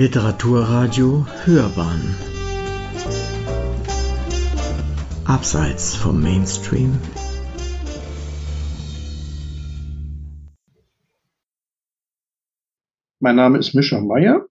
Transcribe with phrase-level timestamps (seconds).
[0.00, 2.16] Literaturradio Hörbahn
[5.26, 6.98] Abseits vom Mainstream
[13.18, 14.46] Mein Name ist Mischa Meyer.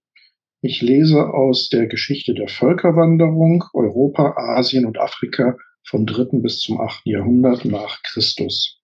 [0.60, 6.80] Ich lese aus der Geschichte der Völkerwanderung Europa, Asien und Afrika vom dritten bis zum
[6.80, 8.80] achten Jahrhundert nach Christus.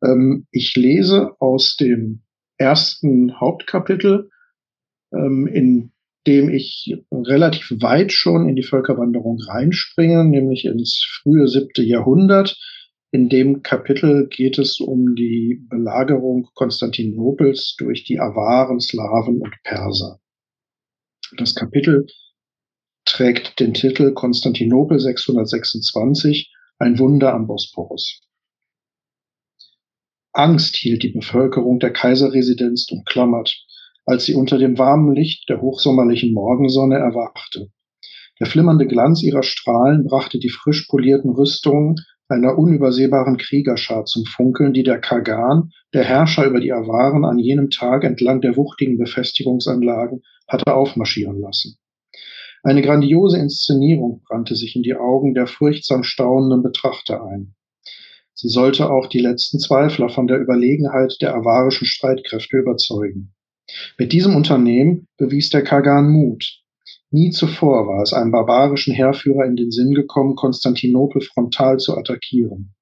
[0.00, 2.22] Ähm, ich lese aus dem
[2.56, 4.30] ersten Hauptkapitel,
[5.16, 5.92] ähm, in
[6.26, 12.56] dem ich relativ weit schon in die Völkerwanderung reinspringe, nämlich ins frühe siebte Jahrhundert.
[13.12, 20.18] In dem Kapitel geht es um die Belagerung Konstantinopels durch die Awaren, Slawen und Perser.
[21.36, 22.06] Das Kapitel
[23.04, 28.20] trägt den Titel Konstantinopel 626, ein Wunder am Bosporus.
[30.32, 33.64] Angst hielt die Bevölkerung der Kaiserresidenz umklammert,
[34.06, 37.68] als sie unter dem warmen Licht der hochsommerlichen Morgensonne erwachte.
[38.38, 41.96] Der flimmernde Glanz ihrer Strahlen brachte die frisch polierten Rüstungen
[42.28, 47.70] einer unübersehbaren Kriegerschar zum Funkeln, die der Kagan, der Herrscher über die Awaren, an jenem
[47.70, 51.76] Tag entlang der wuchtigen Befestigungsanlagen hatte aufmarschieren lassen.
[52.62, 57.54] Eine grandiose Inszenierung brannte sich in die Augen der furchtsam staunenden Betrachter ein.
[58.34, 63.35] Sie sollte auch die letzten Zweifler von der Überlegenheit der avarischen Streitkräfte überzeugen.
[63.98, 66.62] Mit diesem Unternehmen bewies der Kagan Mut.
[67.10, 72.74] Nie zuvor war es einem barbarischen Heerführer in den Sinn gekommen, Konstantinopel frontal zu attackieren.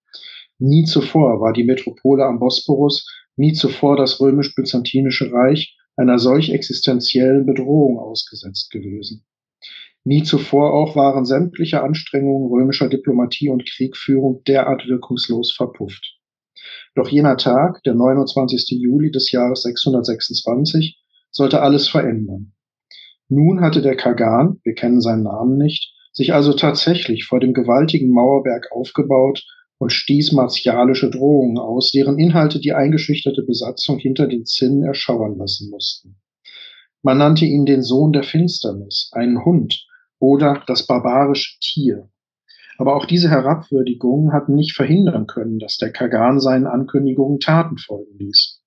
[0.58, 7.46] Nie zuvor war die Metropole am Bosporus, nie zuvor das römisch-byzantinische Reich einer solch existenziellen
[7.46, 9.24] Bedrohung ausgesetzt gewesen.
[10.04, 16.18] Nie zuvor auch waren sämtliche Anstrengungen römischer Diplomatie und Kriegführung derart wirkungslos verpufft.
[16.94, 18.70] Doch jener Tag, der 29.
[18.80, 20.98] Juli des Jahres 626,
[21.30, 22.52] sollte alles verändern.
[23.28, 28.12] Nun hatte der Kagan, wir kennen seinen Namen nicht, sich also tatsächlich vor dem gewaltigen
[28.12, 29.44] Mauerberg aufgebaut
[29.78, 35.70] und stieß martialische Drohungen aus, deren Inhalte die eingeschüchterte Besatzung hinter den Zinnen erschauern lassen
[35.70, 36.16] mussten.
[37.02, 39.86] Man nannte ihn den Sohn der Finsternis, einen Hund,
[40.18, 42.08] oder das barbarische Tier.
[42.78, 48.18] Aber auch diese Herabwürdigungen hatten nicht verhindern können, dass der Kagan seinen Ankündigungen Taten folgen
[48.18, 48.60] ließ.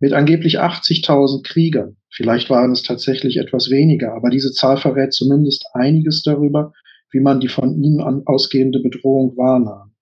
[0.00, 5.66] Mit angeblich 80.000 Kriegern, vielleicht waren es tatsächlich etwas weniger, aber diese Zahl verrät zumindest
[5.74, 6.72] einiges darüber,
[7.10, 9.94] wie man die von ihm ausgehende Bedrohung wahrnahm,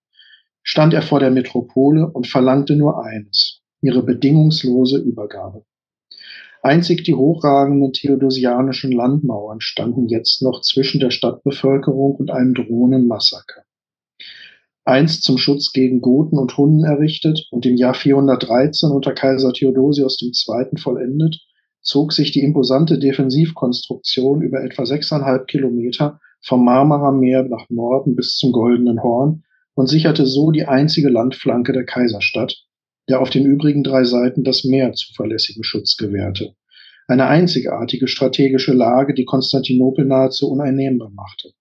[0.63, 5.65] stand er vor der Metropole und verlangte nur eines, ihre bedingungslose Übergabe.
[6.63, 13.63] Einzig die hochragenden theodosianischen Landmauern standen jetzt noch zwischen der Stadtbevölkerung und einem drohenden Massaker.
[14.85, 20.17] Einst zum Schutz gegen Goten und Hunnen errichtet und im Jahr 413 unter Kaiser Theodosius
[20.23, 20.79] II.
[20.79, 21.41] vollendet,
[21.81, 28.53] zog sich die imposante Defensivkonstruktion über etwa sechseinhalb Kilometer vom Marmara-Meer nach Norden bis zum
[28.53, 29.45] Goldenen Horn
[29.75, 32.57] und sicherte so die einzige Landflanke der Kaiserstadt,
[33.09, 36.55] der auf den übrigen drei Seiten das Meer zuverlässigen Schutz gewährte.
[37.09, 41.53] Eine einzigartige strategische Lage, die Konstantinopel nahezu uneinnehmbar machte.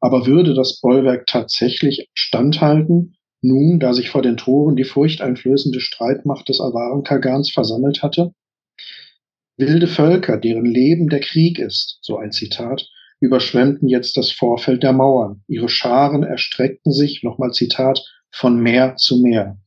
[0.00, 6.48] Aber würde das Bollwerk tatsächlich standhalten, nun, da sich vor den Toren die furchteinflößende Streitmacht
[6.48, 8.32] des Awarenkagans versammelt hatte?
[9.56, 12.88] Wilde Völker, deren Leben der Krieg ist, so ein Zitat,
[13.20, 15.42] überschwemmten jetzt das Vorfeld der Mauern.
[15.46, 19.58] Ihre Scharen erstreckten sich, nochmal Zitat, von Meer zu Meer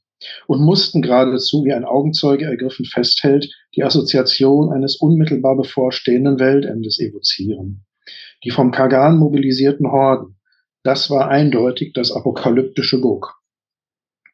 [0.47, 7.85] und mussten geradezu, wie ein Augenzeuge ergriffen festhält, die Assoziation eines unmittelbar bevorstehenden Weltendes evozieren.
[8.43, 10.35] Die vom Kagan mobilisierten Horden,
[10.83, 13.35] das war eindeutig das apokalyptische Gog.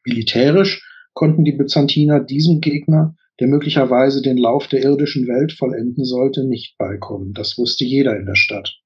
[0.04, 6.44] Militärisch konnten die Byzantiner diesem Gegner, der möglicherweise den Lauf der irdischen Welt vollenden sollte,
[6.44, 7.32] nicht beikommen.
[7.32, 8.78] Das wusste jeder in der Stadt.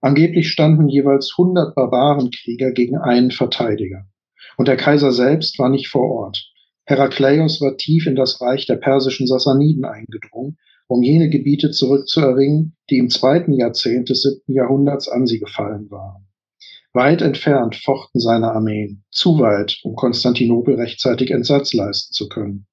[0.00, 4.06] Angeblich standen jeweils 100 Barbarenkrieger gegen einen Verteidiger.
[4.56, 6.50] Und der Kaiser selbst war nicht vor Ort.
[6.84, 10.58] Herakleios war tief in das Reich der persischen Sassaniden eingedrungen,
[10.88, 16.26] um jene Gebiete zurückzuerringen, die im zweiten Jahrzehnt des siebten Jahrhunderts an sie gefallen waren.
[16.92, 22.66] Weit entfernt fochten seine Armeen, zu weit, um Konstantinopel rechtzeitig Entsatz leisten zu können.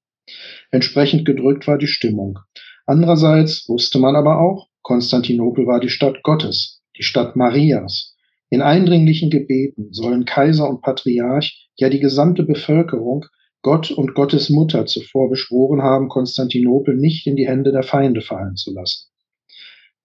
[0.71, 2.39] Entsprechend gedrückt war die Stimmung.
[2.85, 8.08] Andererseits wusste man aber auch, Konstantinopel war die Stadt Gottes, die Stadt Marias,
[8.49, 13.25] in eindringlichen Gebeten sollen Kaiser und Patriarch, ja die gesamte Bevölkerung,
[13.61, 18.55] Gott und Gottes Mutter zuvor beschworen haben, Konstantinopel nicht in die Hände der Feinde fallen
[18.55, 19.09] zu lassen.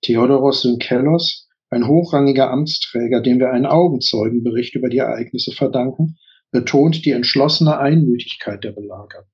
[0.02, 6.19] Theodoros Synkellos, ein hochrangiger Amtsträger, dem wir einen Augenzeugenbericht über die Ereignisse verdanken,
[6.50, 9.31] betont die entschlossene Einmütigkeit der Belagerten.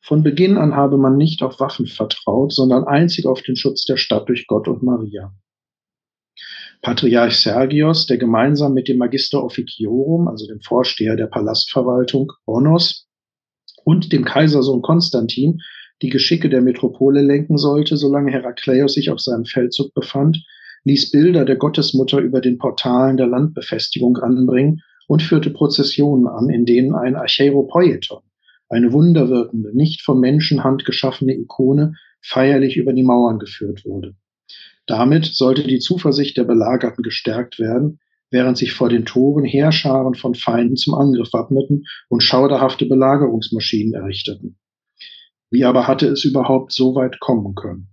[0.00, 3.96] Von Beginn an habe man nicht auf Waffen vertraut, sondern einzig auf den Schutz der
[3.96, 5.32] Stadt durch Gott und Maria.
[6.82, 13.06] Patriarch Sergios, der gemeinsam mit dem Magister Officiorum, also dem Vorsteher der Palastverwaltung, Bonos,
[13.84, 15.60] und dem Kaisersohn Konstantin
[16.02, 20.44] die Geschicke der Metropole lenken sollte, solange Herakleios sich auf seinem Feldzug befand,
[20.82, 26.64] ließ Bilder der Gottesmutter über den Portalen der Landbefestigung anbringen und führte Prozessionen an, in
[26.64, 28.22] denen ein Archeiropoieton,
[28.68, 34.16] eine wunderwirkende, nicht vom Menschenhand geschaffene Ikone, feierlich über die Mauern geführt wurde.
[34.86, 38.00] Damit sollte die Zuversicht der Belagerten gestärkt werden,
[38.30, 44.58] während sich vor den Toren Heerscharen von Feinden zum Angriff wappneten und schauderhafte Belagerungsmaschinen errichteten.
[45.50, 47.88] Wie aber hatte es überhaupt so weit kommen können?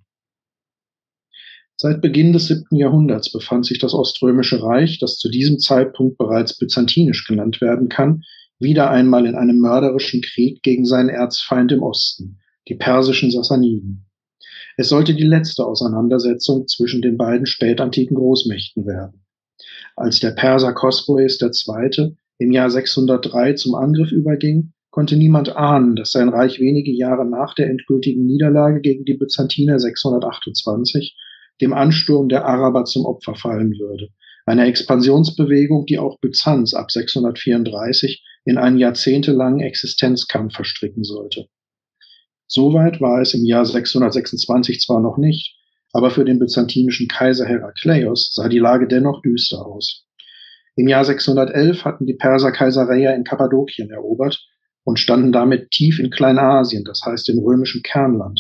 [1.75, 6.57] Seit Beginn des siebten Jahrhunderts befand sich das Oströmische Reich, das zu diesem Zeitpunkt bereits
[6.57, 8.24] byzantinisch genannt werden kann,
[8.59, 14.08] wieder einmal in einem mörderischen Krieg gegen seinen Erzfeind im Osten, die persischen Sassaniden.
[14.79, 19.25] Es sollte die letzte Auseinandersetzung zwischen den beiden spätantiken Großmächten werden.
[19.97, 22.15] Als der Perser Chosroes II.
[22.37, 27.55] im Jahr 603 zum Angriff überging, konnte niemand ahnen, dass sein Reich wenige Jahre nach
[27.55, 31.13] der endgültigen Niederlage gegen die Byzantiner 628
[31.59, 34.07] dem Ansturm der Araber zum Opfer fallen würde.
[34.45, 41.49] Eine Expansionsbewegung, die auch Byzanz ab 634 in einen jahrzehntelangen Existenzkampf verstricken sollte.
[42.51, 45.55] Soweit war es im Jahr 626 zwar noch nicht,
[45.93, 50.07] aber für den byzantinischen Kaiser Herakleios sah die Lage dennoch düster aus.
[50.75, 54.43] Im Jahr 611 hatten die Perser Kaisereia in Kappadokien erobert
[54.83, 58.39] und standen damit tief in Kleinasien, das heißt im römischen Kernland.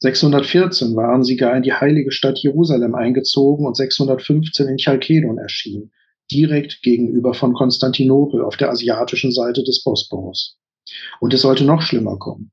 [0.00, 5.92] 614 waren sie gar in die heilige Stadt Jerusalem eingezogen und 615 in Chalkedon erschienen,
[6.32, 10.58] direkt gegenüber von Konstantinopel auf der asiatischen Seite des Bosporus.
[11.20, 12.50] Und es sollte noch schlimmer kommen.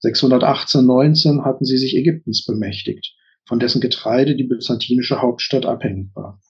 [0.00, 3.14] 618, 19 hatten sie sich Ägyptens bemächtigt,
[3.46, 6.40] von dessen Getreide die byzantinische Hauptstadt abhängig war.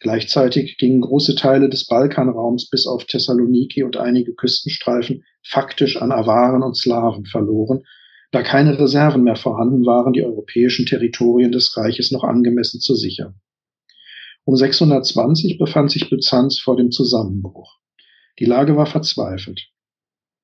[0.00, 6.62] Gleichzeitig gingen große Teile des Balkanraums bis auf Thessaloniki und einige Küstenstreifen faktisch an Awaren
[6.62, 7.84] und Slawen verloren,
[8.30, 13.40] da keine Reserven mehr vorhanden waren, die europäischen Territorien des Reiches noch angemessen zu sichern.
[14.44, 17.78] Um 620 befand sich Byzanz vor dem Zusammenbruch.
[18.38, 19.68] Die Lage war verzweifelt.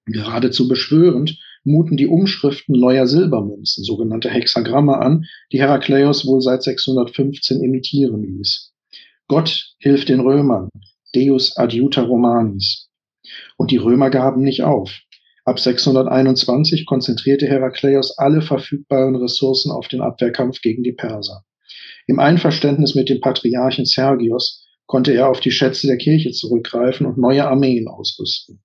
[0.06, 7.62] Geradezu beschwörend muten die Umschriften neuer Silbermünzen, sogenannte Hexagramme an, die Herakleios wohl seit 615
[7.62, 8.72] imitieren ließ.
[9.26, 10.68] Gott hilft den Römern,
[11.14, 12.88] Deus adiuta Romanis.
[13.56, 14.90] Und die Römer gaben nicht auf.
[15.46, 21.44] Ab 621 konzentrierte Herakleios alle verfügbaren Ressourcen auf den Abwehrkampf gegen die Perser.
[22.06, 27.18] Im Einverständnis mit dem Patriarchen Sergios konnte er auf die Schätze der Kirche zurückgreifen und
[27.18, 28.63] neue Armeen ausrüsten.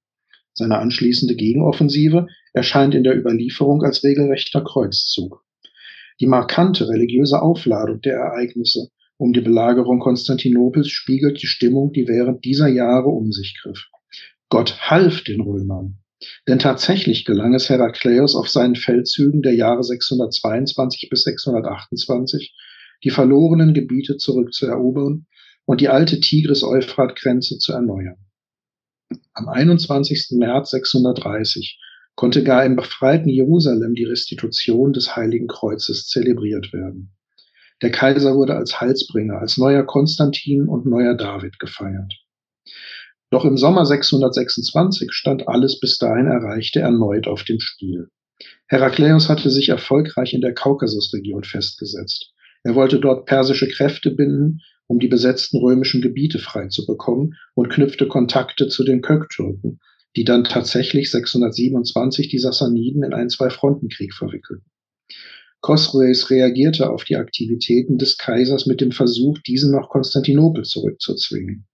[0.54, 5.44] Seine anschließende Gegenoffensive erscheint in der Überlieferung als regelrechter Kreuzzug.
[6.20, 12.46] Die markante religiöse Aufladung der Ereignisse um die Belagerung Konstantinopels spiegelt die Stimmung, die während
[12.46, 13.88] dieser Jahre um sich griff.
[14.50, 16.00] Gott half den Römern.
[16.48, 22.56] Denn tatsächlich gelang es Herakleios auf seinen Feldzügen der Jahre 622 bis 628,
[23.04, 25.28] die verlorenen Gebiete zurückzuerobern
[25.66, 28.18] und die alte Tigris-Euphrat-Grenze zu erneuern.
[29.34, 30.32] Am 21.
[30.32, 31.80] März 630
[32.16, 37.12] konnte gar im befreiten Jerusalem die Restitution des Heiligen Kreuzes zelebriert werden.
[37.82, 42.14] Der Kaiser wurde als Heilsbringer, als neuer Konstantin und neuer David gefeiert.
[43.32, 48.10] Doch im Sommer 626 stand alles bis dahin Erreichte erneut auf dem Spiel.
[48.68, 52.34] Herakleios hatte sich erfolgreich in der Kaukasusregion festgesetzt.
[52.64, 57.70] Er wollte dort persische Kräfte binden, um die besetzten römischen Gebiete frei zu bekommen und
[57.70, 59.80] knüpfte Kontakte zu den Köktürken,
[60.16, 64.66] die dann tatsächlich 627 die Sassaniden in einen Zwei-Fronten-Krieg verwickelten.
[65.62, 71.68] Chosroes reagierte auf die Aktivitäten des Kaisers mit dem Versuch, diesen nach Konstantinopel zurückzuzwingen,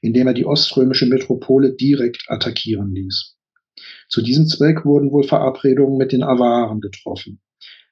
[0.00, 3.36] indem er die oströmische Metropole direkt attackieren ließ.
[4.08, 7.40] Zu diesem Zweck wurden wohl Verabredungen mit den Awaren getroffen.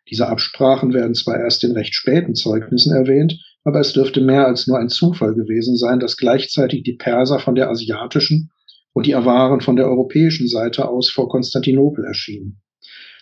[0.08, 4.66] Diese Absprachen werden zwar erst in recht späten Zeugnissen erwähnt, aber es dürfte mehr als
[4.66, 8.50] nur ein Zufall gewesen sein, dass gleichzeitig die Perser von der asiatischen
[8.92, 12.60] und die Awaren von der europäischen Seite aus vor Konstantinopel erschienen.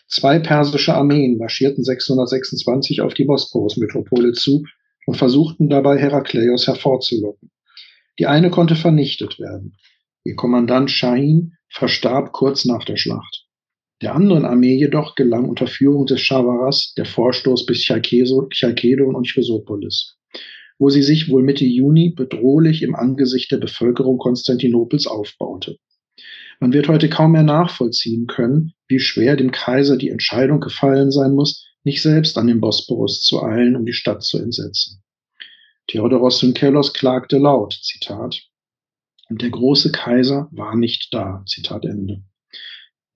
[0.06, 4.64] Zwei persische Armeen marschierten 626 auf die Bosporus-Metropole zu
[5.06, 7.50] und versuchten dabei Herakleios hervorzulocken.
[8.18, 9.76] Die eine konnte vernichtet werden.
[10.24, 13.46] Ihr Kommandant Shahin verstarb kurz nach der Schlacht.
[14.00, 20.17] Der anderen Armee jedoch gelang unter Führung des Chavaras der Vorstoß bis Chalkedon und Chrysopolis,
[20.78, 25.76] wo sie sich wohl Mitte Juni bedrohlich im Angesicht der Bevölkerung Konstantinopels aufbaute.
[26.60, 31.32] Man wird heute kaum mehr nachvollziehen können, wie schwer dem Kaiser die Entscheidung gefallen sein
[31.32, 35.02] muss, nicht selbst an den Bosporus zu eilen, um die Stadt zu entsetzen.
[35.86, 38.42] Theodoros Synkelos klagte laut, Zitat,
[39.28, 42.22] und der große Kaiser war nicht da, Zitat Ende.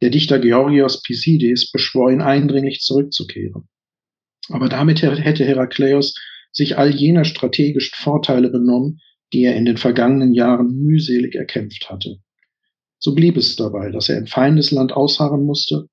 [0.00, 3.68] Der Dichter Georgios Pisides beschwor ihn eindringlich zurückzukehren.
[4.48, 6.14] Aber damit hätte Herakleios
[6.52, 9.00] sich all jener strategischen Vorteile benommen,
[9.32, 12.18] die er in den vergangenen Jahren mühselig erkämpft hatte.
[12.98, 15.88] So blieb es dabei, dass er im Feindesland ausharren musste,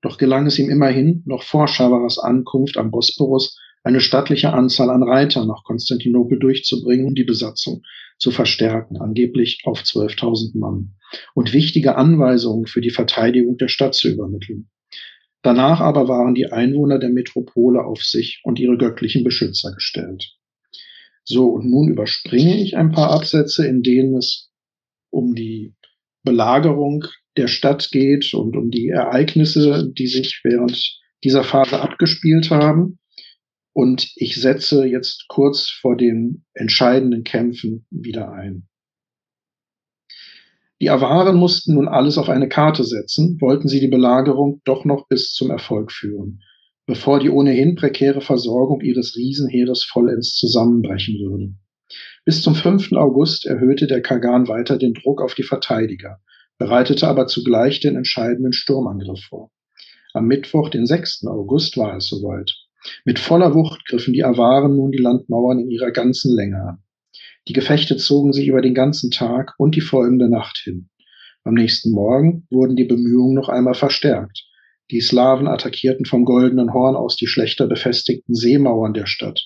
[0.00, 5.02] doch gelang es ihm immerhin, noch vor Schavaras Ankunft am Bosporus eine stattliche Anzahl an
[5.02, 7.82] Reitern nach Konstantinopel durchzubringen und die Besatzung
[8.18, 10.94] zu verstärken, angeblich auf 12.000 Mann,
[11.34, 14.70] und wichtige Anweisungen für die Verteidigung der Stadt zu übermitteln.
[15.44, 20.34] Danach aber waren die Einwohner der Metropole auf sich und ihre göttlichen Beschützer gestellt.
[21.22, 24.50] So, und nun überspringe ich ein paar Absätze, in denen es
[25.10, 25.74] um die
[26.22, 27.04] Belagerung
[27.36, 32.98] der Stadt geht und um die Ereignisse, die sich während dieser Phase abgespielt haben.
[33.74, 38.66] Und ich setze jetzt kurz vor den entscheidenden Kämpfen wieder ein.
[40.80, 45.06] Die Awaren mussten nun alles auf eine Karte setzen, wollten sie die Belagerung doch noch
[45.08, 46.40] bis zum Erfolg führen,
[46.86, 51.54] bevor die ohnehin prekäre Versorgung ihres Riesenheeres vollends zusammenbrechen würde.
[52.24, 52.92] Bis zum 5.
[52.92, 56.20] August erhöhte der Kagan weiter den Druck auf die Verteidiger,
[56.58, 59.50] bereitete aber zugleich den entscheidenden Sturmangriff vor.
[60.12, 61.26] Am Mittwoch, den 6.
[61.26, 62.52] August, war es soweit.
[63.04, 66.83] Mit voller Wucht griffen die Awaren nun die Landmauern in ihrer ganzen Länge an.
[67.46, 70.88] Die Gefechte zogen sich über den ganzen Tag und die folgende Nacht hin.
[71.42, 74.44] Am nächsten Morgen wurden die Bemühungen noch einmal verstärkt.
[74.90, 79.42] Die Slawen attackierten vom Goldenen Horn aus die schlechter befestigten Seemauern der Stadt.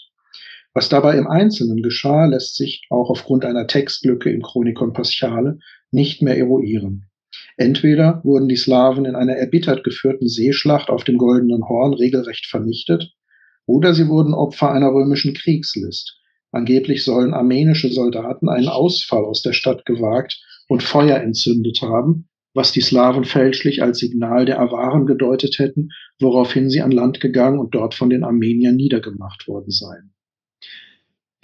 [0.75, 5.59] Was dabei im Einzelnen geschah, lässt sich auch aufgrund einer Textlücke im Chronikon Paschale
[5.90, 7.07] nicht mehr eruieren.
[7.57, 13.12] Entweder wurden die Slawen in einer erbittert geführten Seeschlacht auf dem Goldenen Horn regelrecht vernichtet,
[13.67, 16.18] oder sie wurden Opfer einer römischen Kriegslist.
[16.50, 22.73] Angeblich sollen armenische Soldaten einen Ausfall aus der Stadt gewagt und Feuer entzündet haben, was
[22.73, 27.75] die Slawen fälschlich als Signal der Awaren gedeutet hätten, woraufhin sie an Land gegangen und
[27.75, 30.14] dort von den Armeniern niedergemacht worden seien.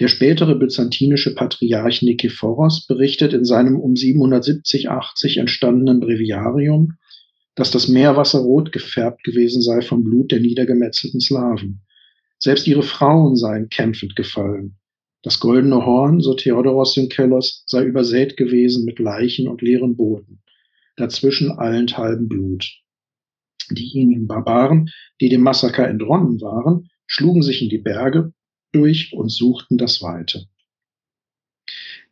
[0.00, 6.94] Der spätere byzantinische Patriarch Nikephoros berichtet in seinem um 770-80 entstandenen Breviarium,
[7.54, 11.82] dass das Meerwasser rot gefärbt gewesen sei vom Blut der niedergemetzelten Slawen.
[12.40, 14.78] Selbst ihre Frauen seien kämpfend gefallen.
[15.25, 20.43] Das goldene Horn, so Theodoros Synkelos, sei übersät gewesen mit Leichen und leeren Booten.
[20.97, 22.71] Dazwischen allenthalben Blut.
[23.71, 24.90] Diejenigen Barbaren,
[25.23, 28.35] die dem Massaker entronnen waren, schlugen sich in die Berge
[28.73, 30.45] durch und suchten das Weite.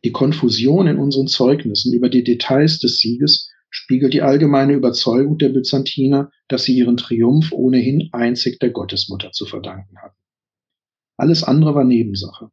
[0.03, 5.49] Die Konfusion in unseren Zeugnissen über die Details des Sieges spiegelt die allgemeine Überzeugung der
[5.49, 10.17] Byzantiner, dass sie ihren Triumph ohnehin einzig der Gottesmutter zu verdanken hatten.
[11.15, 12.49] Alles andere war Nebensache.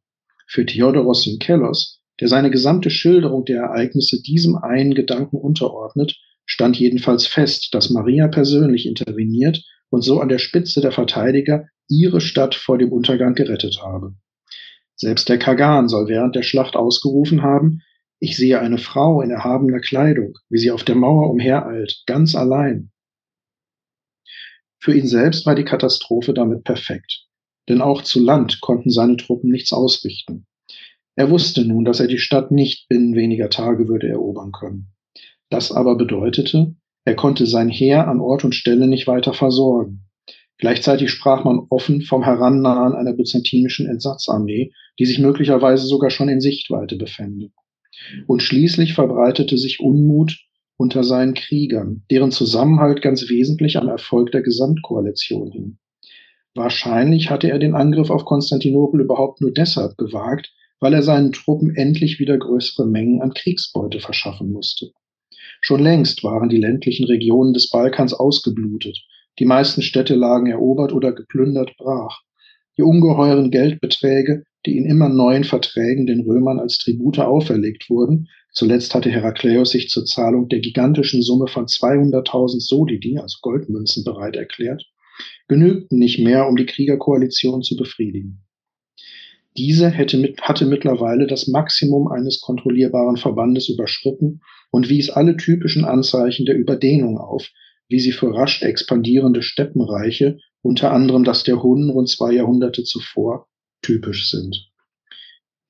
[0.52, 7.28] Für Theodoros Synkelos, der seine gesamte Schilderung der Ereignisse diesem einen Gedanken unterordnet, stand jedenfalls
[7.28, 12.78] fest, dass Maria persönlich interveniert und so an der Spitze der Verteidiger ihre Stadt vor
[12.78, 14.16] dem Untergang gerettet habe.
[14.96, 17.82] Selbst der Kagan soll während der Schlacht ausgerufen haben,
[18.18, 22.90] ich sehe eine Frau in erhabener Kleidung, wie sie auf der Mauer umhereilt, ganz allein.
[24.80, 27.29] Für ihn selbst war die Katastrophe damit perfekt
[27.70, 30.44] denn auch zu Land konnten seine Truppen nichts ausrichten.
[31.14, 34.88] Er wusste nun, dass er die Stadt nicht binnen weniger Tage würde erobern können.
[35.50, 36.74] Das aber bedeutete,
[37.04, 40.06] er konnte sein Heer an Ort und Stelle nicht weiter versorgen.
[40.58, 46.40] Gleichzeitig sprach man offen vom Herannahen einer byzantinischen Entsatzarmee, die sich möglicherweise sogar schon in
[46.40, 47.50] Sichtweite befände.
[48.26, 50.38] Und schließlich verbreitete sich Unmut
[50.76, 55.78] unter seinen Kriegern, deren Zusammenhalt ganz wesentlich am Erfolg der Gesamtkoalition hing.
[56.54, 61.76] Wahrscheinlich hatte er den Angriff auf Konstantinopel überhaupt nur deshalb gewagt, weil er seinen Truppen
[61.76, 64.90] endlich wieder größere Mengen an Kriegsbeute verschaffen musste.
[65.60, 68.98] Schon längst waren die ländlichen Regionen des Balkans ausgeblutet,
[69.38, 72.20] die meisten Städte lagen erobert oder geplündert brach.
[72.76, 78.94] Die ungeheuren Geldbeträge, die in immer neuen Verträgen den Römern als Tribute auferlegt wurden, zuletzt
[78.94, 84.89] hatte Herakleios sich zur Zahlung der gigantischen Summe von 200.000 Solidi, also Goldmünzen, bereit erklärt,
[85.50, 88.46] genügten nicht mehr, um die Kriegerkoalition zu befriedigen.
[89.56, 96.46] Diese mit, hatte mittlerweile das Maximum eines kontrollierbaren Verbandes überschritten und wies alle typischen Anzeichen
[96.46, 97.48] der Überdehnung auf,
[97.88, 103.48] wie sie für rasch expandierende Steppenreiche, unter anderem das der Hunnen rund zwei Jahrhunderte zuvor,
[103.82, 104.70] typisch sind.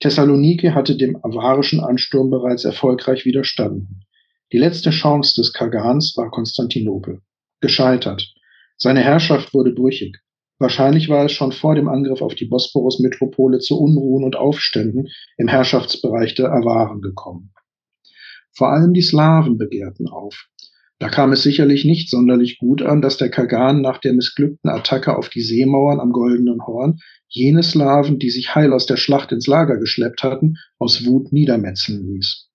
[0.00, 4.02] Thessalonike hatte dem avarischen Ansturm bereits erfolgreich widerstanden.
[4.52, 7.22] Die letzte Chance des Kagans war Konstantinopel.
[7.62, 8.34] gescheitert.
[8.82, 10.20] Seine Herrschaft wurde brüchig.
[10.58, 15.48] Wahrscheinlich war es schon vor dem Angriff auf die Bosporus-Metropole zu Unruhen und Aufständen im
[15.48, 17.52] Herrschaftsbereich der Awaren gekommen.
[18.56, 20.48] Vor allem die Slawen begehrten auf.
[20.98, 25.14] Da kam es sicherlich nicht sonderlich gut an, dass der Kagan nach der missglückten Attacke
[25.14, 29.46] auf die Seemauern am Goldenen Horn jene Slawen, die sich heil aus der Schlacht ins
[29.46, 32.48] Lager geschleppt hatten, aus Wut niedermetzeln ließ.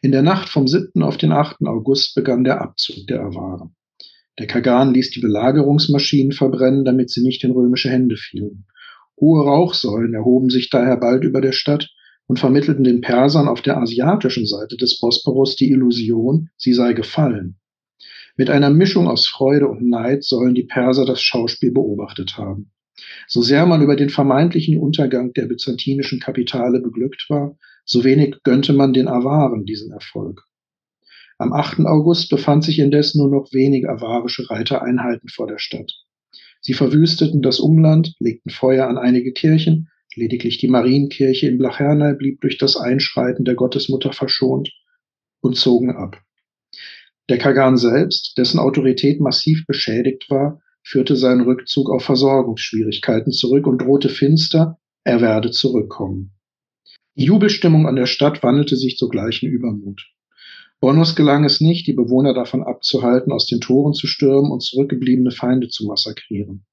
[0.00, 1.02] In der Nacht vom 7.
[1.02, 1.66] auf den 8.
[1.66, 3.76] August begann der Abzug der Awaren.
[4.38, 8.66] Der Kagan ließ die Belagerungsmaschinen verbrennen, damit sie nicht in römische Hände fielen.
[9.20, 11.90] Hohe Rauchsäulen erhoben sich daher bald über der Stadt
[12.26, 17.56] und vermittelten den Persern auf der asiatischen Seite des Bosporus die Illusion, sie sei gefallen.
[18.36, 22.70] Mit einer Mischung aus Freude und Neid sollen die Perser das Schauspiel beobachtet haben.
[23.26, 28.72] So sehr man über den vermeintlichen Untergang der byzantinischen Kapitale beglückt war, so wenig gönnte
[28.72, 30.44] man den Awaren diesen Erfolg.
[31.40, 31.86] Am 8.
[31.86, 35.90] August befand sich indes nur noch wenig avarische Reitereinheiten vor der Stadt.
[36.60, 42.42] Sie verwüsteten das Umland, legten Feuer an einige Kirchen, lediglich die Marienkirche in Blachernal blieb
[42.42, 44.70] durch das Einschreiten der Gottesmutter verschont
[45.40, 46.20] und zogen ab.
[47.30, 53.78] Der Kagan selbst, dessen Autorität massiv beschädigt war, führte seinen Rückzug auf Versorgungsschwierigkeiten zurück und
[53.80, 56.32] drohte finster, er werde zurückkommen.
[57.16, 60.02] Die Jubelstimmung an der Stadt wandelte sich sogleich in Übermut.
[60.80, 65.30] Bonus gelang es nicht, die Bewohner davon abzuhalten, aus den Toren zu stürmen und zurückgebliebene
[65.30, 66.64] Feinde zu massakrieren.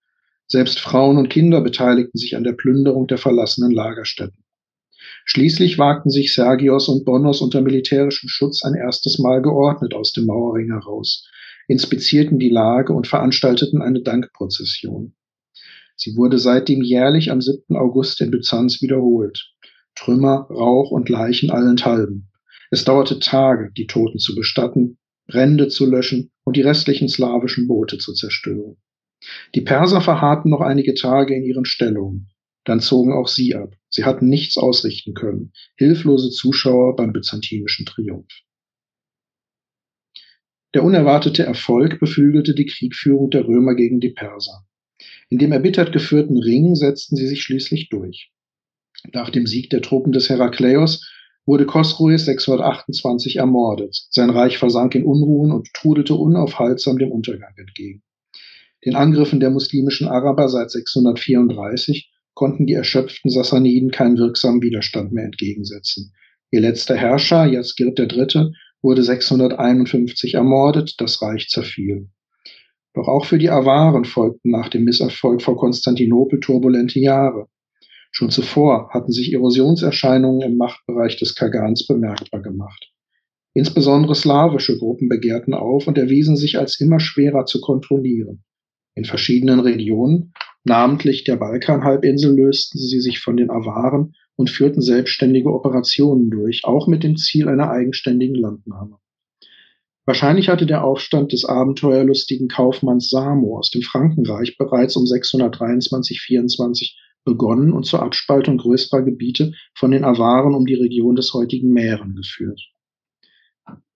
[0.48, 4.46] Selbst Frauen und Kinder beteiligten sich an der Plünderung der verlassenen Lagerstätten.
[5.26, 10.26] Schließlich wagten sich Sergios und Bonus unter militärischem Schutz ein erstes Mal geordnet aus dem
[10.26, 11.30] Mauerring heraus,
[11.68, 15.16] inspizierten die Lage und veranstalteten eine Dankprozession.
[15.98, 17.76] Sie wurde seitdem jährlich am 7.
[17.76, 19.52] August in Byzanz wiederholt.
[19.96, 22.30] Trümmer, Rauch und Leichen allenthalben.
[22.70, 24.98] Es dauerte Tage, die Toten zu bestatten,
[25.28, 28.78] Brände zu löschen und die restlichen slawischen Boote zu zerstören.
[29.56, 32.30] Die Perser verharrten noch einige Tage in ihren Stellungen.
[32.64, 33.76] Dann zogen auch sie ab.
[33.90, 35.54] Sie hatten nichts ausrichten können.
[35.76, 38.28] Hilflose Zuschauer beim byzantinischen Triumph.
[40.74, 44.66] Der unerwartete Erfolg beflügelte die Kriegführung der Römer gegen die Perser.
[45.30, 48.32] In dem erbittert geführten Ring setzten sie sich schließlich durch.
[49.14, 51.10] Nach dem Sieg der Truppen des Herakleios
[51.48, 54.06] wurde Chosroes 628 ermordet.
[54.12, 58.04] Sein Reich versank in Unruhen und trudelte unaufhaltsam dem Untergang entgegen.
[58.86, 65.26] Den Angriffen der muslimischen Araber seit 634 konnten die erschöpften Sassaniden keinen wirksamen Widerstand mehr
[65.26, 66.14] entgegensetzen.
[66.52, 72.10] Ihr letzter Herrscher, Yazgir III., wurde 651 ermordet, das Reich zerfiel.
[72.94, 77.48] Doch auch für die Awaren folgten nach dem Misserfolg vor Konstantinopel turbulente Jahre.
[78.18, 82.92] Schon zuvor hatten sich Erosionserscheinungen im Machtbereich des Kagans bemerkbar gemacht.
[83.54, 88.44] Insbesondere slawische Gruppen begehrten auf und erwiesen sich als immer schwerer zu kontrollieren.
[88.96, 95.54] In verschiedenen Regionen, namentlich der Balkanhalbinsel, lösten sie sich von den Awaren und führten selbstständige
[95.54, 98.98] Operationen durch, auch mit dem Ziel einer eigenständigen Landnahme.
[100.08, 107.74] Wahrscheinlich hatte der Aufstand des abenteuerlustigen Kaufmanns Samo aus dem Frankenreich bereits um 623-24 begonnen
[107.74, 112.62] und zur Abspaltung größerer Gebiete von den Awaren um die Region des heutigen Mähren geführt.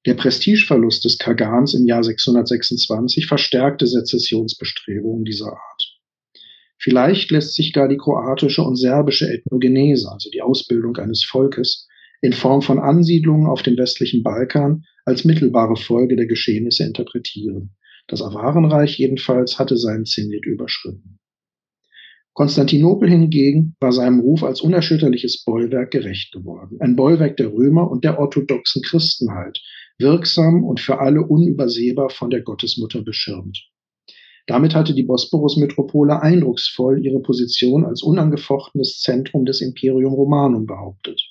[0.06, 6.00] Der Prestigeverlust des Kagans im Jahr 626 verstärkte Sezessionsbestrebungen dieser Art.
[6.80, 11.88] Vielleicht lässt sich gar die kroatische und serbische Ethnogenese, also die Ausbildung eines Volkes,
[12.22, 17.76] in Form von Ansiedlungen auf dem westlichen Balkan als mittelbare Folge der Geschehnisse interpretieren.
[18.08, 21.20] Das Awarenreich jedenfalls hatte seinen Zenit überschritten.
[22.34, 26.78] Konstantinopel hingegen war seinem Ruf als unerschütterliches Bollwerk gerecht geworden.
[26.80, 29.60] Ein Bollwerk der Römer und der orthodoxen Christenheit,
[30.00, 33.70] wirksam und für alle unübersehbar von der Gottesmutter beschirmt.
[34.48, 41.22] Damit hatte die Bosporus-Metropole eindrucksvoll ihre Position als unangefochtenes Zentrum des Imperium Romanum behauptet.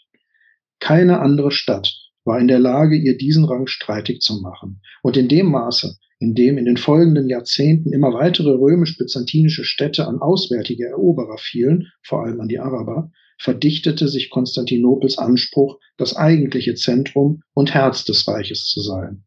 [0.79, 1.93] Keine andere Stadt
[2.25, 4.81] war in der Lage, ihr diesen Rang streitig zu machen.
[5.03, 10.21] Und in dem Maße, in dem in den folgenden Jahrzehnten immer weitere römisch-byzantinische Städte an
[10.21, 17.43] auswärtige Eroberer fielen, vor allem an die Araber, verdichtete sich Konstantinopels Anspruch, das eigentliche Zentrum
[17.55, 19.25] und Herz des Reiches zu sein.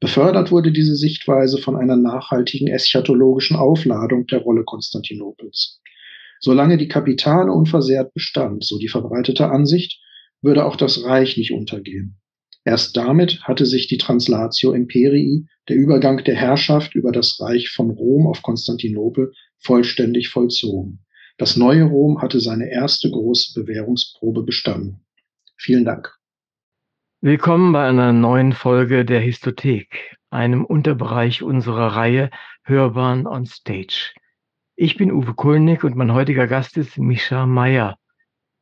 [0.00, 5.80] Befördert wurde diese Sichtweise von einer nachhaltigen eschatologischen Aufladung der Rolle Konstantinopels.
[6.40, 10.02] Solange die Kapitale unversehrt bestand, so die verbreitete Ansicht,
[10.42, 12.20] würde auch das Reich nicht untergehen.
[12.64, 17.90] Erst damit hatte sich die Translatio Imperii, der Übergang der Herrschaft über das Reich von
[17.90, 21.04] Rom auf Konstantinopel, vollständig vollzogen.
[21.36, 25.04] Das neue Rom hatte seine erste große Bewährungsprobe bestanden.
[25.56, 26.14] Vielen Dank.
[27.20, 32.30] Willkommen bei einer neuen Folge der Histothek, einem Unterbereich unserer Reihe
[32.62, 34.12] Hörbahn on Stage.
[34.76, 37.96] Ich bin Uwe Kulnig und mein heutiger Gast ist Mischa Meyer.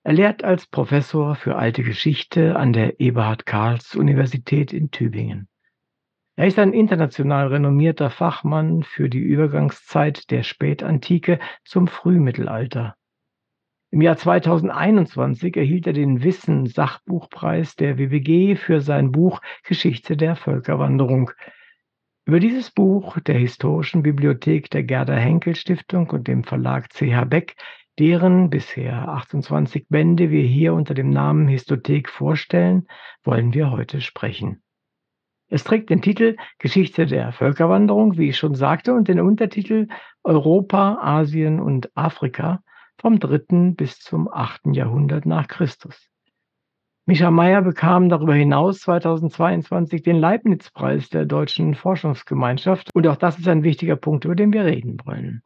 [0.04, 5.48] Er lehrt als Professor für alte Geschichte an der Eberhard Karls Universität in Tübingen.
[6.34, 12.96] Er ist ein international renommierter Fachmann für die Übergangszeit der Spätantike zum Frühmittelalter.
[13.92, 21.30] Im Jahr 2021 erhielt er den Wissen-Sachbuchpreis der WWG für sein Buch Geschichte der Völkerwanderung.
[22.24, 27.54] Über dieses Buch der Historischen Bibliothek der Gerda Henkel Stiftung und dem Verlag CH Beck,
[28.02, 32.88] deren bisher 28 Bände wir hier unter dem Namen Histothek vorstellen,
[33.22, 34.60] wollen wir heute sprechen.
[35.48, 39.86] Es trägt den Titel Geschichte der Völkerwanderung, wie ich schon sagte, und den Untertitel
[40.24, 42.64] Europa, Asien und Afrika
[43.00, 46.10] vom dritten bis zum achten Jahrhundert nach Christus.
[47.06, 53.46] Micha Meyer bekam darüber hinaus 2022 den Leibniz-Preis der Deutschen Forschungsgemeinschaft und auch das ist
[53.46, 55.44] ein wichtiger Punkt, über den wir reden wollen.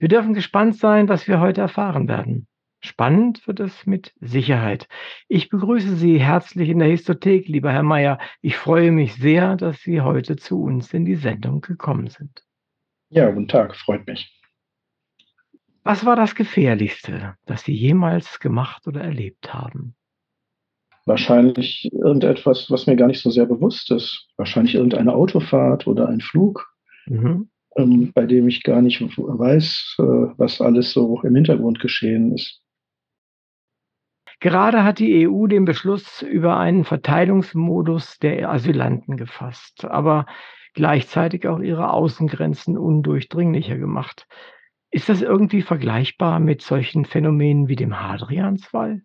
[0.00, 2.46] Wir dürfen gespannt sein, was wir heute erfahren werden.
[2.82, 4.88] Spannend wird es mit Sicherheit.
[5.28, 8.18] Ich begrüße Sie herzlich in der Histothek, lieber Herr Meyer.
[8.40, 12.42] Ich freue mich sehr, dass Sie heute zu uns in die Sendung gekommen sind.
[13.10, 14.34] Ja, guten Tag, freut mich.
[15.82, 19.94] Was war das Gefährlichste, das Sie jemals gemacht oder erlebt haben?
[21.04, 24.28] Wahrscheinlich irgendetwas, was mir gar nicht so sehr bewusst ist.
[24.38, 27.50] Wahrscheinlich irgendeine Autofahrt oder ein Flug, mhm.
[27.80, 30.02] Ähm, bei dem ich gar nicht weiß, äh,
[30.36, 32.62] was alles so im Hintergrund geschehen ist.
[34.40, 40.24] Gerade hat die EU den Beschluss über einen Verteilungsmodus der Asylanten gefasst, aber
[40.74, 44.26] gleichzeitig auch ihre Außengrenzen undurchdringlicher gemacht.
[44.90, 49.02] Ist das irgendwie vergleichbar mit solchen Phänomenen wie dem Hadrianswall?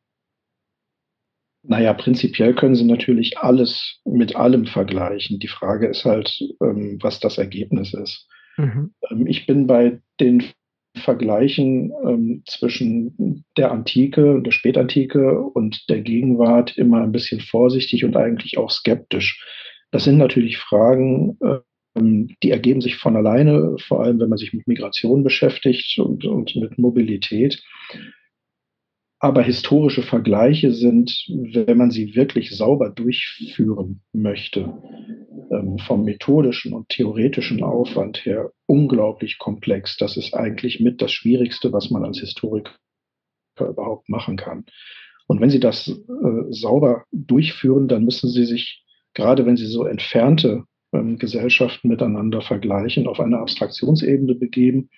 [1.68, 5.40] Naja, prinzipiell können Sie natürlich alles mit allem vergleichen.
[5.40, 8.28] Die Frage ist halt, ähm, was das Ergebnis ist.
[8.58, 8.94] Mhm.
[9.10, 10.44] Ähm, ich bin bei den
[10.98, 18.16] Vergleichen ähm, zwischen der Antike, der Spätantike und der Gegenwart immer ein bisschen vorsichtig und
[18.16, 19.44] eigentlich auch skeptisch.
[19.92, 21.60] Das sind natürlich Fragen, äh,
[21.96, 26.26] ähm, die ergeben sich von alleine, vor allem wenn man sich mit Migration beschäftigt und,
[26.26, 27.62] und mit Mobilität.
[29.26, 34.72] Aber historische Vergleiche sind, wenn man sie wirklich sauber durchführen möchte,
[35.50, 39.98] ähm, vom methodischen und theoretischen Aufwand her unglaublich komplex.
[39.98, 42.74] Das ist eigentlich mit das Schwierigste, was man als Historiker
[43.60, 44.66] überhaupt machen kann.
[45.26, 48.86] Und wenn Sie das äh, sauber durchführen, dann müssen Sie sich,
[49.16, 54.92] gerade wenn Sie so entfernte ähm, Gesellschaften miteinander vergleichen, auf eine Abstraktionsebene begeben,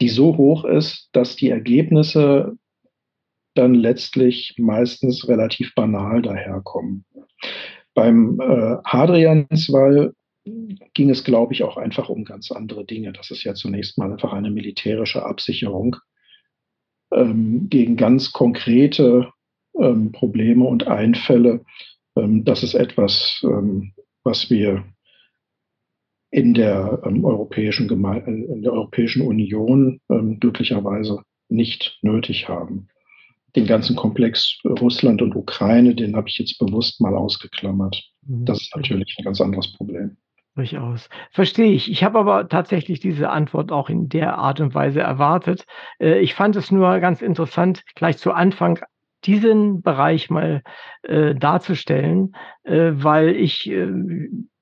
[0.00, 2.58] die so hoch ist, dass die Ergebnisse
[3.58, 7.04] dann letztlich meistens relativ banal daherkommen.
[7.94, 10.12] Beim äh, Hadrianswall
[10.94, 13.12] ging es, glaube ich, auch einfach um ganz andere Dinge.
[13.12, 15.96] Das ist ja zunächst mal einfach eine militärische Absicherung
[17.12, 19.30] ähm, gegen ganz konkrete
[19.78, 21.64] ähm, Probleme und Einfälle.
[22.16, 23.92] Ähm, das ist etwas, ähm,
[24.22, 24.84] was wir
[26.30, 32.88] in der, ähm, europäischen, Geme in der Europäischen Union ähm, glücklicherweise nicht nötig haben.
[33.54, 38.02] Den ganzen Komplex Russland und Ukraine, den habe ich jetzt bewusst mal ausgeklammert.
[38.26, 38.44] Mhm.
[38.44, 40.16] Das ist natürlich ein ganz anderes Problem.
[40.56, 41.10] Durchaus.
[41.32, 41.90] Verstehe ich.
[41.90, 45.66] Ich habe aber tatsächlich diese Antwort auch in der Art und Weise erwartet.
[46.00, 48.80] Äh, ich fand es nur ganz interessant, gleich zu Anfang
[49.24, 50.62] diesen Bereich mal
[51.02, 53.88] äh, darzustellen, äh, weil ich äh,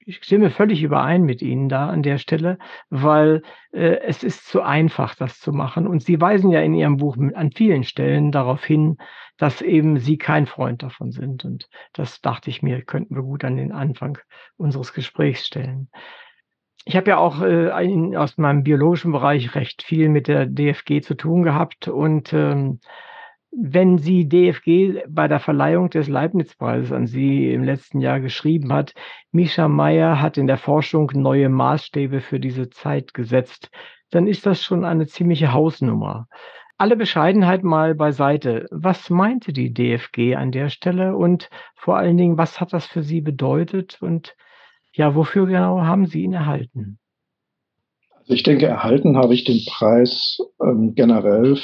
[0.06, 2.58] ich stimme völlig überein mit Ihnen da an der Stelle,
[2.90, 5.86] weil äh, es ist zu einfach, das zu machen.
[5.86, 8.98] Und Sie weisen ja in Ihrem Buch an vielen Stellen darauf hin,
[9.38, 11.44] dass eben Sie kein Freund davon sind.
[11.44, 14.18] Und das dachte ich mir, könnten wir gut an den Anfang
[14.56, 15.88] unseres Gesprächs stellen.
[16.84, 21.14] Ich habe ja auch äh, aus meinem biologischen Bereich recht viel mit der DFG zu
[21.14, 22.80] tun gehabt und ähm,
[23.56, 28.94] wenn sie DFG bei der Verleihung des Leibniz-Preises an Sie im letzten Jahr geschrieben hat,
[29.30, 33.70] Misha Meyer hat in der Forschung neue Maßstäbe für diese Zeit gesetzt,
[34.10, 36.26] dann ist das schon eine ziemliche Hausnummer.
[36.76, 38.66] Alle Bescheidenheit mal beiseite.
[38.70, 43.02] Was meinte die DFG an der Stelle und vor allen Dingen, was hat das für
[43.02, 44.34] Sie bedeutet und
[44.92, 46.98] ja, wofür genau haben Sie ihn erhalten?
[48.10, 51.58] Also ich denke, erhalten habe ich den Preis ähm, generell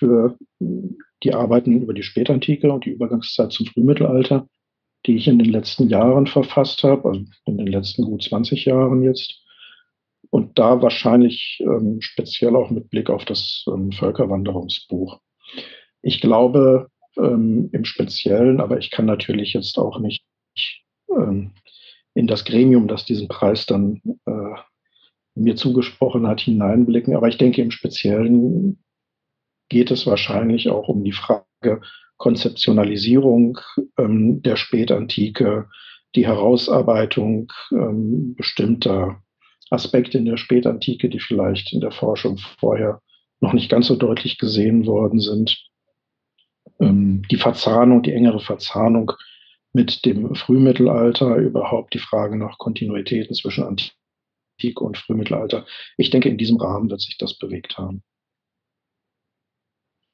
[0.00, 0.36] für
[1.22, 4.48] die Arbeiten über die Spätantike und die Übergangszeit zum Frühmittelalter,
[5.06, 9.02] die ich in den letzten Jahren verfasst habe, also in den letzten gut 20 Jahren
[9.02, 9.42] jetzt.
[10.30, 15.20] Und da wahrscheinlich ähm, speziell auch mit Blick auf das ähm, Völkerwanderungsbuch.
[16.02, 20.24] Ich glaube ähm, im Speziellen, aber ich kann natürlich jetzt auch nicht
[21.10, 21.52] ähm,
[22.14, 24.54] in das Gremium, das diesen Preis dann äh,
[25.34, 27.16] mir zugesprochen hat, hineinblicken.
[27.16, 28.82] Aber ich denke, im Speziellen
[29.70, 31.80] geht es wahrscheinlich auch um die Frage
[32.18, 33.58] Konzeptionalisierung
[33.96, 35.70] ähm, der Spätantike,
[36.14, 39.22] die Herausarbeitung ähm, bestimmter
[39.70, 43.00] Aspekte in der Spätantike, die vielleicht in der Forschung vorher
[43.40, 45.64] noch nicht ganz so deutlich gesehen worden sind.
[46.78, 49.12] Ähm, die Verzahnung, die engere Verzahnung
[49.72, 55.64] mit dem Frühmittelalter, überhaupt die Frage nach Kontinuitäten zwischen Antike und Frühmittelalter.
[55.96, 58.02] Ich denke, in diesem Rahmen wird sich das bewegt haben.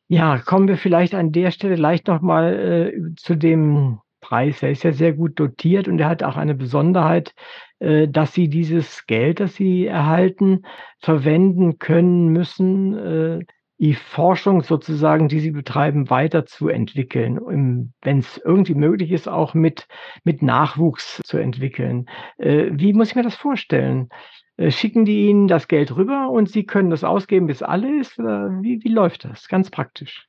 [0.08, 4.62] Ja, kommen wir vielleicht an der Stelle leicht nochmal äh, zu dem Preis.
[4.62, 7.34] Er ist ja sehr gut dotiert und er hat auch eine Besonderheit,
[7.80, 10.62] äh, dass Sie dieses Geld, das Sie erhalten,
[11.00, 13.40] verwenden können müssen, äh,
[13.78, 19.86] die Forschung sozusagen, die Sie betreiben, weiterzuentwickeln, wenn es irgendwie möglich ist, auch mit,
[20.24, 22.06] mit Nachwuchs zu entwickeln.
[22.38, 24.08] Äh, wie muss ich mir das vorstellen?
[24.56, 28.18] Äh, schicken die Ihnen das Geld rüber und Sie können das ausgeben, bis alle ist?
[28.18, 29.48] Wie, wie läuft das?
[29.48, 30.28] Ganz praktisch.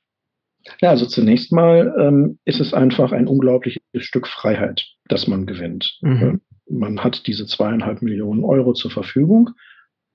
[0.80, 5.98] Ja, also zunächst mal ähm, ist es einfach ein unglaubliches Stück Freiheit, das man gewinnt.
[6.02, 6.42] Mhm.
[6.68, 9.52] Man hat diese zweieinhalb Millionen Euro zur Verfügung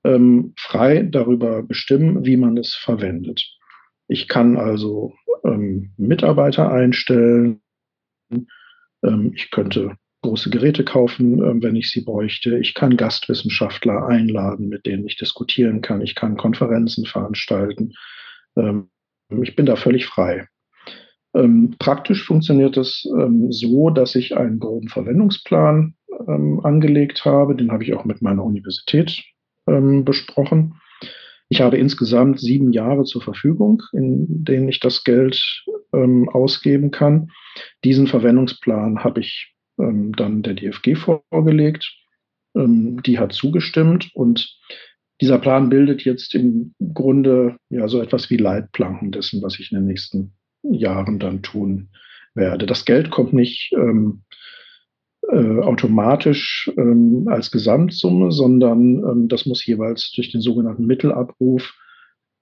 [0.04, 3.46] ähm, frei darüber bestimmen, wie man es verwendet.
[4.08, 7.62] Ich kann also ähm, Mitarbeiter einstellen.
[9.04, 12.58] Ähm, ich könnte große Geräte kaufen, ähm, wenn ich sie bräuchte.
[12.60, 16.02] Ich kann Gastwissenschaftler einladen, mit denen ich diskutieren kann.
[16.02, 17.94] Ich kann Konferenzen veranstalten.
[18.56, 18.90] Ähm,
[19.42, 20.48] ich bin da völlig frei.
[21.34, 25.96] Ähm, praktisch funktioniert es ähm, so, dass ich einen groben Verwendungsplan
[26.28, 27.56] ähm, angelegt habe.
[27.56, 29.24] Den habe ich auch mit meiner Universität
[29.68, 30.76] ähm, besprochen.
[31.52, 37.30] Ich habe insgesamt sieben Jahre zur Verfügung, in denen ich das Geld ähm, ausgeben kann.
[37.84, 41.94] Diesen Verwendungsplan habe ich ähm, dann der DFG vorgelegt.
[42.56, 44.58] Ähm, die hat zugestimmt und
[45.20, 49.80] dieser Plan bildet jetzt im Grunde ja so etwas wie Leitplanken dessen, was ich in
[49.80, 50.32] den nächsten
[50.64, 51.90] Jahren dann tun
[52.34, 52.66] werde.
[52.66, 54.24] Das Geld kommt nicht ähm,
[55.32, 61.74] äh, automatisch ähm, als Gesamtsumme, sondern ähm, das muss jeweils durch den sogenannten Mittelabruf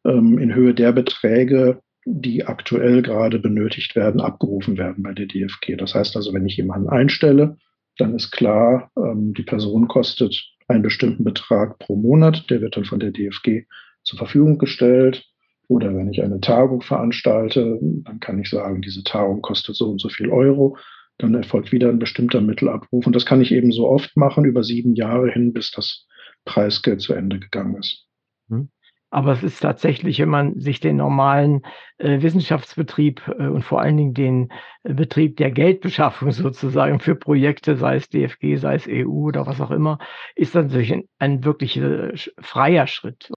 [0.05, 5.75] ähm, in Höhe der Beträge, die aktuell gerade benötigt werden, abgerufen werden bei der DFG.
[5.77, 7.57] Das heißt also, wenn ich jemanden einstelle,
[7.97, 10.35] dann ist klar, ähm, die Person kostet
[10.67, 13.65] einen bestimmten Betrag pro Monat, der wird dann von der DFG
[14.03, 15.25] zur Verfügung gestellt.
[15.67, 20.01] Oder wenn ich eine Tagung veranstalte, dann kann ich sagen, diese Tagung kostet so und
[20.01, 20.75] so viel Euro
[21.19, 23.05] dann erfolgt wieder ein bestimmter Mittelabruf.
[23.05, 26.07] Und das kann ich eben so oft machen, über sieben Jahre hin, bis das
[26.45, 28.07] Preisgeld zu Ende gegangen ist.
[28.47, 28.69] Mhm.
[29.11, 31.63] Aber es ist tatsächlich, wenn man sich den normalen
[31.97, 34.49] äh, Wissenschaftsbetrieb äh, und vor allen Dingen den
[34.83, 39.61] äh, Betrieb der Geldbeschaffung sozusagen für Projekte, sei es DFG, sei es EU oder was
[39.61, 39.99] auch immer,
[40.35, 43.31] ist dann natürlich ein, ein wirklich äh, freier Schritt.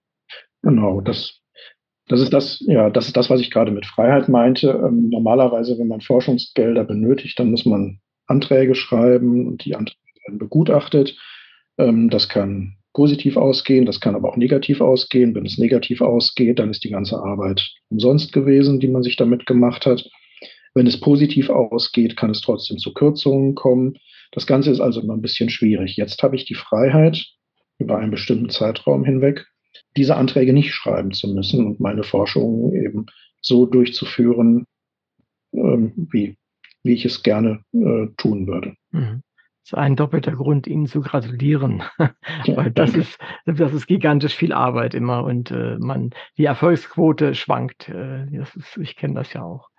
[0.61, 1.42] Genau, das
[2.07, 4.69] das ist das, ja, das ist das, was ich gerade mit Freiheit meinte.
[4.69, 10.39] Ähm, normalerweise, wenn man Forschungsgelder benötigt, dann muss man Anträge schreiben und die Anträge werden
[10.39, 11.17] begutachtet.
[11.77, 15.33] Ähm, das kann positiv ausgehen, das kann aber auch negativ ausgehen.
[15.33, 19.45] Wenn es negativ ausgeht, dann ist die ganze Arbeit umsonst gewesen, die man sich damit
[19.45, 20.07] gemacht hat.
[20.75, 23.97] Wenn es positiv ausgeht, kann es trotzdem zu Kürzungen kommen.
[24.31, 25.95] Das Ganze ist also immer ein bisschen schwierig.
[25.97, 27.25] Jetzt habe ich die Freiheit,
[27.79, 29.45] über einen bestimmten Zeitraum hinweg
[29.95, 33.05] diese Anträge nicht schreiben zu müssen und meine Forschung eben
[33.41, 34.65] so durchzuführen,
[35.53, 36.37] ähm, wie,
[36.83, 38.75] wie ich es gerne äh, tun würde.
[38.91, 39.21] Mhm.
[39.63, 41.83] Das ist ein doppelter Grund, Ihnen zu gratulieren,
[42.47, 47.87] weil das ist, das ist gigantisch viel Arbeit immer und äh, man, die Erfolgsquote schwankt.
[47.87, 49.69] Äh, ist, ich kenne das ja auch.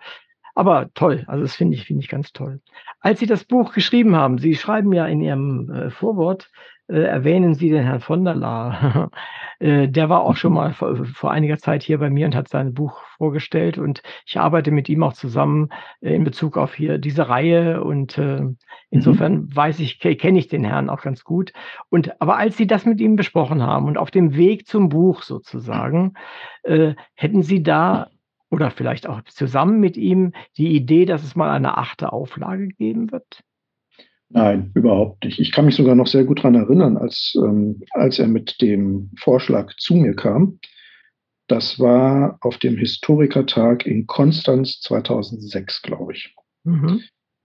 [0.54, 2.60] Aber toll, also das finde ich, finde ich ganz toll.
[3.00, 6.50] Als Sie das Buch geschrieben haben, Sie schreiben ja in Ihrem äh, Vorwort,
[6.86, 9.10] äh, erwähnen Sie den Herrn von der Laar.
[9.58, 12.48] äh, der war auch schon mal vor, vor, einiger Zeit hier bei mir und hat
[12.48, 15.70] sein Buch vorgestellt und ich arbeite mit ihm auch zusammen
[16.00, 18.42] äh, in Bezug auf hier diese Reihe und äh,
[18.90, 19.56] insofern mhm.
[19.56, 21.52] weiß ich, kenne ich den Herrn auch ganz gut.
[21.88, 25.22] Und aber als Sie das mit ihm besprochen haben und auf dem Weg zum Buch
[25.22, 26.14] sozusagen,
[26.62, 28.08] hätten Sie da
[28.50, 33.12] oder vielleicht auch zusammen mit ihm die Idee, dass es mal eine achte Auflage geben
[33.12, 33.42] wird?
[34.34, 35.38] Nein, überhaupt nicht.
[35.38, 39.12] Ich kann mich sogar noch sehr gut daran erinnern, als, ähm, als er mit dem
[39.16, 40.58] Vorschlag zu mir kam.
[41.46, 46.34] Das war auf dem Historikertag in Konstanz 2006, glaube ich.
[46.64, 47.02] Mhm.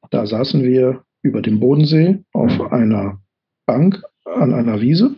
[0.10, 3.22] Da saßen wir über dem Bodensee auf einer
[3.68, 5.16] Bank an einer Wiese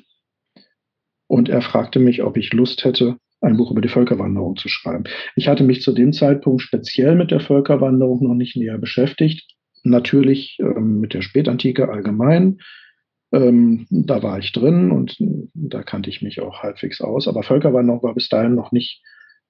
[1.28, 5.06] und er fragte mich, ob ich Lust hätte, ein Buch über die Völkerwanderung zu schreiben.
[5.38, 9.56] Ich hatte mich zu dem Zeitpunkt speziell mit der Völkerwanderung noch nicht näher beschäftigt.
[9.84, 12.60] Natürlich ähm, mit der Spätantike allgemein.
[13.34, 15.18] Ähm, da war ich drin und
[15.54, 17.28] da kannte ich mich auch halbwegs aus.
[17.28, 19.02] Aber Völkerwanderung war bis dahin noch nicht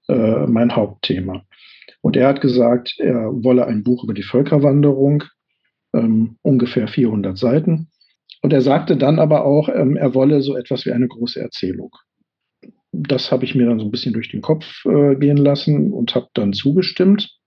[0.08, 1.44] äh, mein Hauptthema.
[2.02, 5.24] Und er hat gesagt, er wolle ein Buch über die Völkerwanderung,
[5.94, 7.90] ähm, ungefähr 400 Seiten.
[8.42, 11.92] Und er sagte dann aber auch, ähm, er wolle so etwas wie eine große Erzählung.
[12.92, 16.16] Das habe ich mir dann so ein bisschen durch den Kopf äh, gehen lassen und
[16.16, 17.41] habe dann zugestimmt.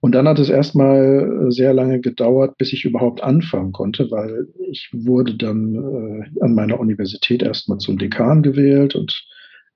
[0.00, 4.90] Und dann hat es erstmal sehr lange gedauert, bis ich überhaupt anfangen konnte, weil ich
[4.92, 9.26] wurde dann äh, an meiner Universität erstmal zum Dekan gewählt und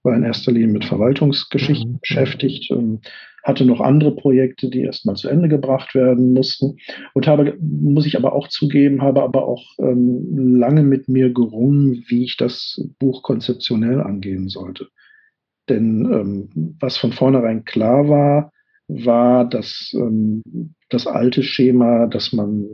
[0.03, 1.99] war in erster Linie mit Verwaltungsgeschichten mhm.
[2.01, 3.01] beschäftigt, ähm,
[3.45, 6.77] hatte noch andere Projekte, die erstmal zu Ende gebracht werden mussten
[7.15, 12.05] und habe, muss ich aber auch zugeben, habe aber auch ähm, lange mit mir gerungen,
[12.09, 14.89] wie ich das Buch konzeptionell angehen sollte.
[15.69, 18.53] Denn ähm, was von vornherein klar war,
[18.89, 20.43] war, dass ähm,
[20.89, 22.67] das alte Schema, das man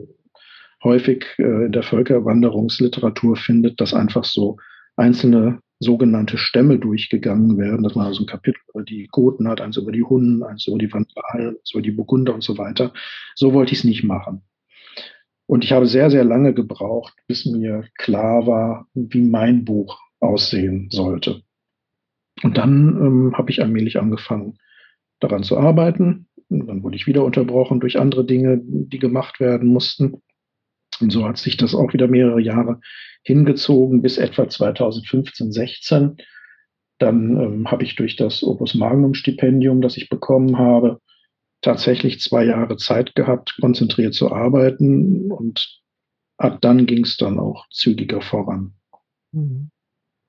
[0.83, 4.57] häufig äh, in der Völkerwanderungsliteratur findet, dass einfach so
[4.95, 9.75] einzelne sogenannte Stämme durchgegangen werden, dass man also ein Kapitel über die Goten hat, eins
[9.75, 12.93] über die Hunden, eins über die Vandalen, eins über die Burgunder und so weiter.
[13.35, 14.43] So wollte ich es nicht machen.
[15.47, 20.89] Und ich habe sehr, sehr lange gebraucht, bis mir klar war, wie mein Buch aussehen
[20.91, 21.41] sollte.
[22.41, 24.57] Und dann ähm, habe ich allmählich angefangen,
[25.19, 26.27] daran zu arbeiten.
[26.49, 30.21] Und dann wurde ich wieder unterbrochen durch andere Dinge, die gemacht werden mussten.
[31.01, 32.79] Und so hat sich das auch wieder mehrere Jahre
[33.23, 36.17] hingezogen bis etwa 2015, 16.
[36.99, 41.01] Dann ähm, habe ich durch das Opus Magnum Stipendium, das ich bekommen habe,
[41.61, 45.81] tatsächlich zwei Jahre Zeit gehabt, konzentriert zu arbeiten und
[46.37, 48.75] ab dann ging es dann auch zügiger voran.
[49.31, 49.71] Mhm.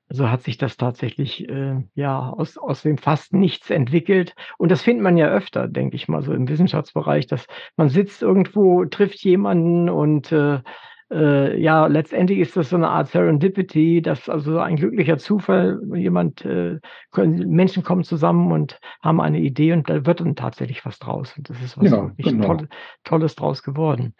[0.08, 4.34] Also hat sich das tatsächlich äh, ja aus, aus dem fast nichts entwickelt.
[4.56, 8.22] Und das findet man ja öfter, denke ich mal, so im Wissenschaftsbereich, dass man sitzt
[8.22, 10.60] irgendwo, trifft jemanden und äh,
[11.10, 16.44] äh, ja, letztendlich ist das so eine Art Serendipity, dass also ein glücklicher Zufall, jemand,
[16.44, 16.80] äh,
[17.12, 21.36] können, Menschen kommen zusammen und haben eine Idee und da wird dann tatsächlich was draus.
[21.36, 22.46] Und das ist was ja, genau.
[22.56, 22.68] Toll,
[23.04, 24.14] Tolles draus geworden.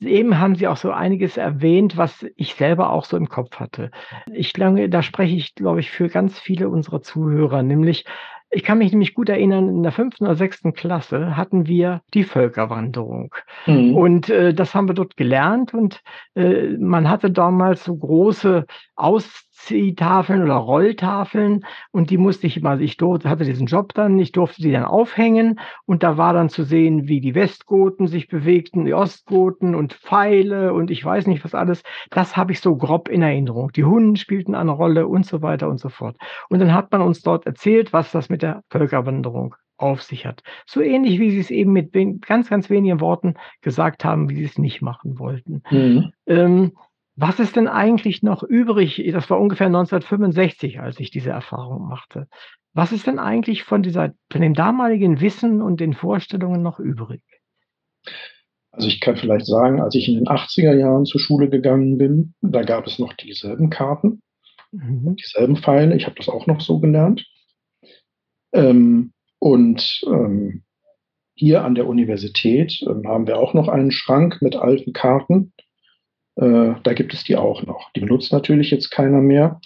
[0.00, 3.90] Eben haben Sie auch so einiges erwähnt, was ich selber auch so im Kopf hatte.
[4.32, 8.06] Ich glaube, da spreche ich, glaube ich, für ganz viele unserer Zuhörer, nämlich
[8.52, 12.24] ich kann mich nämlich gut erinnern, in der fünften oder sechsten Klasse hatten wir die
[12.24, 13.32] Völkerwanderung.
[13.66, 13.94] Mhm.
[13.94, 15.72] Und äh, das haben wir dort gelernt.
[15.72, 16.02] Und
[16.34, 18.66] äh, man hatte damals so große
[19.60, 21.64] Ausziehtafeln oder Rolltafeln.
[21.92, 24.84] Und die musste ich immer, ich durfte, hatte diesen Job dann, ich durfte die dann
[24.84, 25.60] aufhängen.
[25.86, 30.72] Und da war dann zu sehen, wie die Westgoten sich bewegten, die Ostgoten und Pfeile
[30.72, 31.82] und ich weiß nicht was alles.
[32.10, 33.70] Das habe ich so grob in Erinnerung.
[33.72, 36.16] Die Hunden spielten eine Rolle und so weiter und so fort.
[36.48, 40.26] Und dann hat man uns dort erzählt, was das mit mit der Völkerwanderung auf sich
[40.26, 40.42] hat.
[40.66, 41.92] So ähnlich wie Sie es eben mit
[42.22, 45.62] ganz, ganz wenigen Worten gesagt haben, wie Sie es nicht machen wollten.
[45.70, 46.12] Mhm.
[46.26, 46.72] Ähm,
[47.16, 49.02] was ist denn eigentlich noch übrig?
[49.12, 52.28] Das war ungefähr 1965, als ich diese Erfahrung machte.
[52.72, 57.22] Was ist denn eigentlich von, dieser, von dem damaligen Wissen und den Vorstellungen noch übrig?
[58.72, 62.34] Also ich kann vielleicht sagen, als ich in den 80er Jahren zur Schule gegangen bin,
[62.40, 64.22] da gab es noch dieselben Karten,
[64.70, 65.16] mhm.
[65.16, 65.96] dieselben Pfeile.
[65.96, 67.26] Ich habe das auch noch so gelernt.
[68.52, 70.62] Ähm, und ähm,
[71.34, 75.52] hier an der Universität ähm, haben wir auch noch einen Schrank mit alten Karten.
[76.40, 77.90] Äh, da gibt es die auch noch.
[77.92, 79.60] Die benutzt natürlich jetzt keiner mehr,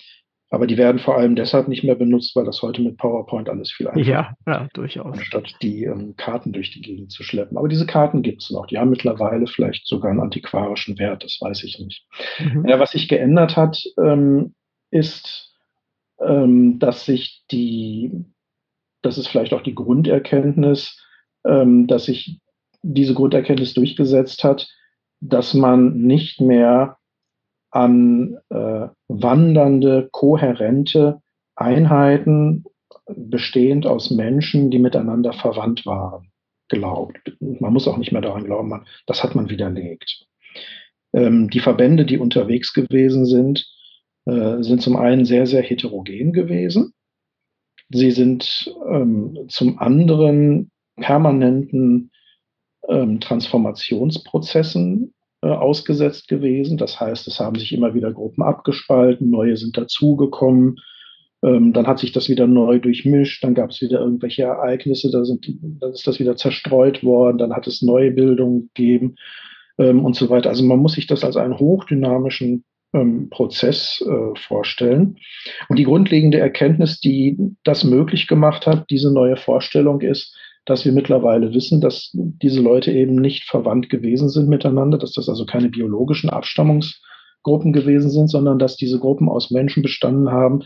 [0.50, 3.72] aber die werden vor allem deshalb nicht mehr benutzt, weil das heute mit PowerPoint alles
[3.72, 5.16] viel einfacher ja, ja, durchaus.
[5.18, 7.56] Anstatt die ähm, Karten durch die Gegend zu schleppen.
[7.56, 8.66] Aber diese Karten gibt es noch.
[8.66, 12.06] Die haben mittlerweile vielleicht sogar einen antiquarischen Wert, das weiß ich nicht.
[12.38, 12.66] Mhm.
[12.68, 14.54] Ja, was sich geändert hat, ähm,
[14.90, 15.54] ist,
[16.20, 18.24] ähm, dass sich die
[19.04, 20.98] das ist vielleicht auch die Grunderkenntnis,
[21.46, 22.40] ähm, dass sich
[22.82, 24.68] diese Grunderkenntnis durchgesetzt hat,
[25.20, 26.98] dass man nicht mehr
[27.70, 31.20] an äh, wandernde, kohärente
[31.56, 32.64] Einheiten
[33.06, 36.30] bestehend aus Menschen, die miteinander verwandt waren,
[36.68, 37.36] glaubt.
[37.40, 40.26] Man muss auch nicht mehr daran glauben, man, das hat man widerlegt.
[41.12, 43.66] Ähm, die Verbände, die unterwegs gewesen sind,
[44.26, 46.92] äh, sind zum einen sehr, sehr heterogen gewesen.
[47.90, 52.10] Sie sind ähm, zum anderen permanenten
[52.88, 56.78] ähm, Transformationsprozessen äh, ausgesetzt gewesen.
[56.78, 60.76] Das heißt, es haben sich immer wieder Gruppen abgespalten, neue sind dazugekommen.
[61.42, 65.24] Ähm, dann hat sich das wieder neu durchmischt, dann gab es wieder irgendwelche Ereignisse, da,
[65.24, 65.46] sind,
[65.80, 69.16] dann ist das wieder zerstreut worden, dann hat es neue Bildungen gegeben
[69.78, 70.48] ähm, und so weiter.
[70.48, 72.64] Also man muss sich das als einen hochdynamischen
[72.94, 75.18] ähm, Prozess äh, vorstellen.
[75.68, 80.34] Und die grundlegende Erkenntnis, die das möglich gemacht hat, diese neue Vorstellung ist,
[80.64, 85.28] dass wir mittlerweile wissen, dass diese Leute eben nicht verwandt gewesen sind miteinander, dass das
[85.28, 90.62] also keine biologischen Abstammungsgruppen gewesen sind, sondern dass diese Gruppen aus Menschen bestanden haben,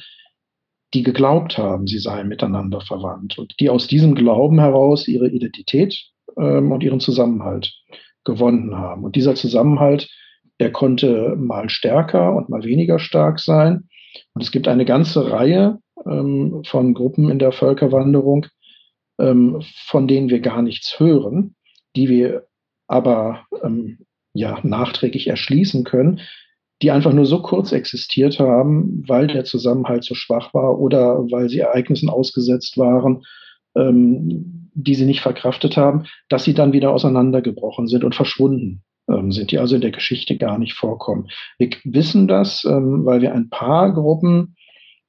[0.94, 6.06] die geglaubt haben, sie seien miteinander verwandt und die aus diesem Glauben heraus ihre Identität
[6.38, 7.74] ähm, und ihren Zusammenhalt
[8.24, 9.04] gewonnen haben.
[9.04, 10.08] Und dieser Zusammenhalt,
[10.60, 13.88] der konnte mal stärker und mal weniger stark sein.
[14.34, 18.46] Und es gibt eine ganze Reihe ähm, von Gruppen in der Völkerwanderung,
[19.18, 21.54] ähm, von denen wir gar nichts hören,
[21.96, 22.46] die wir
[22.86, 23.98] aber ähm,
[24.32, 26.20] ja nachträglich erschließen können,
[26.80, 31.48] die einfach nur so kurz existiert haben, weil der Zusammenhalt so schwach war oder weil
[31.48, 33.24] sie Ereignissen ausgesetzt waren,
[33.76, 39.32] ähm, die sie nicht verkraftet haben, dass sie dann wieder auseinandergebrochen sind und verschwunden ähm,
[39.32, 41.28] sind, die also in der Geschichte gar nicht vorkommen.
[41.58, 44.54] Wir wissen das, ähm, weil wir ein paar Gruppen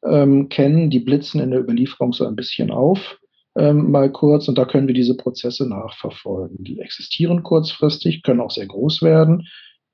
[0.03, 3.20] ähm, kennen, die blitzen in der Überlieferung so ein bisschen auf
[3.60, 6.64] ähm, mal kurz und da können wir diese Prozesse nachverfolgen.
[6.64, 9.47] Die existieren kurzfristig, können auch sehr groß werden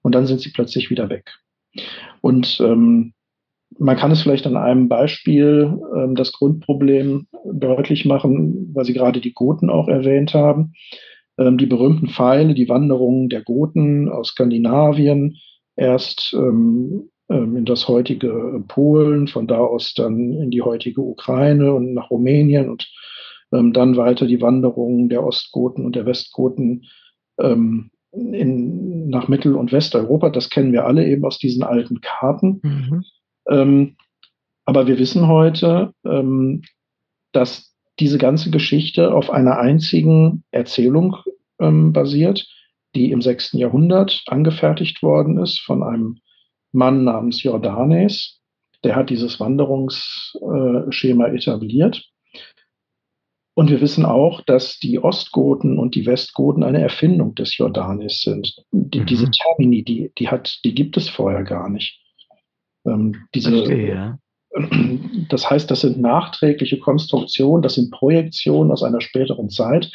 [0.04, 1.34] und dann sind sie plötzlich wieder weg.
[2.22, 3.14] Und ähm,
[3.78, 9.20] man kann es vielleicht an einem Beispiel ähm, das Grundproblem deutlich machen, weil Sie gerade
[9.20, 10.74] die Goten auch erwähnt haben.
[11.38, 15.38] Ähm, die berühmten Pfeile, die Wanderungen der Goten aus Skandinavien,
[15.76, 21.74] erst ähm, ähm in das heutige Polen, von da aus dann in die heutige Ukraine
[21.74, 22.88] und nach Rumänien und
[23.52, 26.86] ähm, dann weiter die Wanderungen der Ostgoten und der Westgoten
[27.40, 30.30] ähm, in, nach Mittel- und Westeuropa.
[30.30, 32.60] Das kennen wir alle eben aus diesen alten Karten.
[32.64, 33.04] Mhm.
[33.50, 33.96] Ähm,
[34.66, 36.64] aber wir wissen heute, ähm,
[37.32, 41.18] dass diese ganze Geschichte auf einer einzigen Erzählung
[41.60, 42.48] ähm, basiert,
[42.96, 43.54] die im 6.
[43.54, 46.20] Jahrhundert angefertigt worden ist von einem
[46.72, 48.42] Mann namens Jordanes.
[48.84, 52.06] Der hat dieses Wanderungsschema etabliert.
[53.56, 58.54] Und wir wissen auch, dass die Ostgoten und die Westgoten eine Erfindung des Jordanes sind.
[58.72, 59.06] Die, mhm.
[59.06, 62.02] Diese Termini, die, die, hat, die gibt es vorher gar nicht.
[62.86, 64.20] Ähm, diese, Verstehe, ja.
[65.30, 69.92] Das heißt, das sind nachträgliche Konstruktionen, das sind Projektionen aus einer späteren Zeit,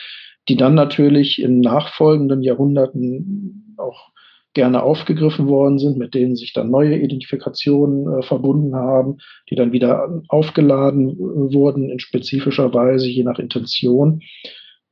[0.48, 4.11] die dann natürlich in nachfolgenden Jahrhunderten auch
[4.55, 9.72] gerne aufgegriffen worden sind, mit denen sich dann neue Identifikationen äh, verbunden haben, die dann
[9.72, 14.22] wieder aufgeladen äh, wurden in spezifischer Weise, je nach Intention.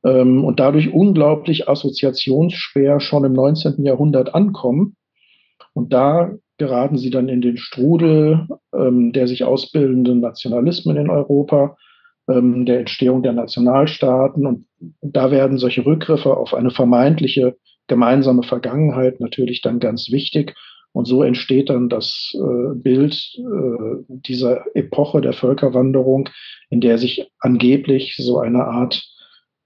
[0.05, 3.83] Ähm, und dadurch unglaublich assoziationsschwer schon im 19.
[3.83, 4.95] Jahrhundert ankommen.
[5.73, 11.77] Und da geraten sie dann in den Strudel ähm, der sich ausbildenden Nationalismen in Europa,
[12.27, 14.45] ähm, der Entstehung der Nationalstaaten.
[14.45, 14.65] Und
[15.01, 17.57] da werden solche Rückgriffe auf eine vermeintliche
[17.89, 20.55] gemeinsame Vergangenheit natürlich dann ganz wichtig.
[20.91, 26.29] Und so entsteht dann das äh, Bild äh, dieser Epoche der Völkerwanderung,
[26.69, 29.03] in der sich angeblich so eine Art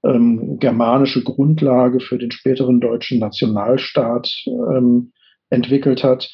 [0.03, 5.13] ähm, germanische Grundlage für den späteren deutschen Nationalstaat ähm,
[5.49, 6.29] entwickelt hat,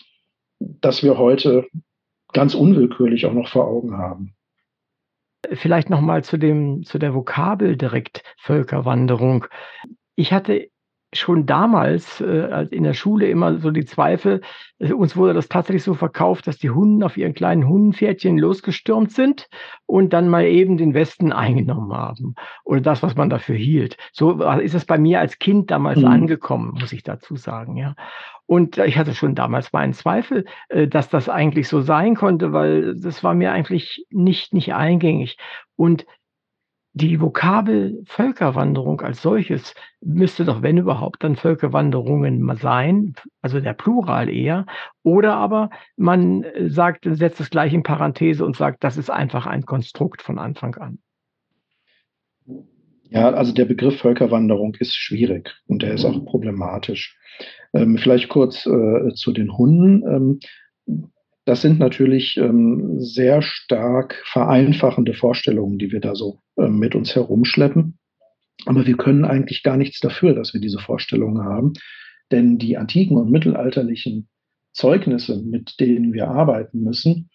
[0.60, 1.68] das wir heute
[2.34, 4.34] ganz unwillkürlich auch noch vor Augen haben.
[5.54, 9.46] Vielleicht noch mal zu dem zu der Vokabel direkt Völkerwanderung.
[10.16, 10.70] Ich hatte
[11.14, 14.42] schon damals äh, in der Schule immer so die Zweifel,
[14.78, 19.12] äh, uns wurde das tatsächlich so verkauft, dass die Hunden auf ihren kleinen Hundenpferdchen losgestürmt
[19.12, 19.50] sind
[19.88, 23.98] und dann mal eben den Westen eingenommen haben oder das, was man dafür hielt.
[24.12, 26.08] So ist es bei mir als Kind damals mhm.
[26.08, 27.96] angekommen, muss ich dazu sagen, ja.
[28.46, 32.96] Und ich hatte schon damals meinen Zweifel, äh, dass das eigentlich so sein konnte, weil
[33.00, 35.38] das war mir eigentlich nicht, nicht eingängig.
[35.76, 36.06] Und
[36.94, 44.30] die Vokabel Völkerwanderung als solches müsste doch, wenn überhaupt, dann Völkerwanderungen sein, also der Plural
[44.30, 44.66] eher.
[45.04, 49.46] Oder aber man äh, sagt, setzt es gleich in Parenthese und sagt, das ist einfach
[49.46, 51.00] ein Konstrukt von Anfang an.
[53.10, 57.18] Ja, also der Begriff Völkerwanderung ist schwierig und der ist auch problematisch.
[57.74, 60.40] Ähm, vielleicht kurz äh, zu den Hunden.
[60.88, 61.10] Ähm,
[61.50, 67.16] das sind natürlich ähm, sehr stark vereinfachende Vorstellungen, die wir da so ähm, mit uns
[67.16, 67.98] herumschleppen.
[68.68, 71.74] Aber wir können eigentlich gar nichts dafür, dass wir diese Vorstellungen haben.
[72.32, 74.30] Denn die antiken und mittelalterlichen
[74.74, 77.32] Zeugnisse, mit denen wir arbeiten müssen,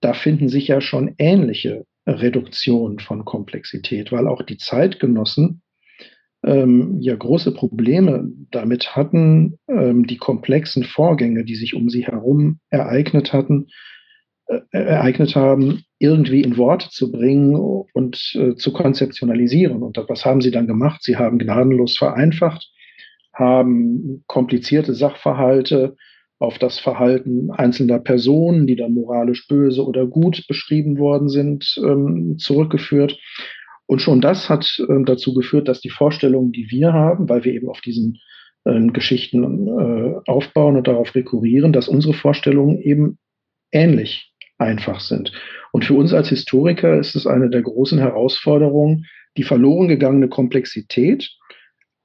[0.00, 5.60] da finden sich ja schon ähnliche Reduktionen von Komplexität, weil auch die Zeitgenossen
[6.44, 12.58] ähm, ja große Probleme damit hatten, ähm, die komplexen Vorgänge, die sich um sie herum
[12.70, 13.68] ereignet hatten,
[14.46, 19.82] äh, ereignet haben, irgendwie in Worte zu bringen und äh, zu konzeptionalisieren.
[19.82, 21.02] Und was haben sie dann gemacht?
[21.02, 22.70] Sie haben gnadenlos vereinfacht,
[23.32, 25.96] haben komplizierte Sachverhalte
[26.38, 32.36] auf das Verhalten einzelner Personen, die dann moralisch böse oder gut beschrieben worden sind, ähm,
[32.38, 33.18] zurückgeführt.
[33.86, 37.52] Und schon das hat äh, dazu geführt, dass die Vorstellungen, die wir haben, weil wir
[37.52, 38.18] eben auf diesen
[38.64, 43.18] äh, Geschichten äh, aufbauen und darauf rekurrieren, dass unsere Vorstellungen eben
[43.72, 45.32] ähnlich einfach sind.
[45.72, 49.06] Und für uns als Historiker ist es eine der großen Herausforderungen,
[49.36, 51.30] die verloren gegangene Komplexität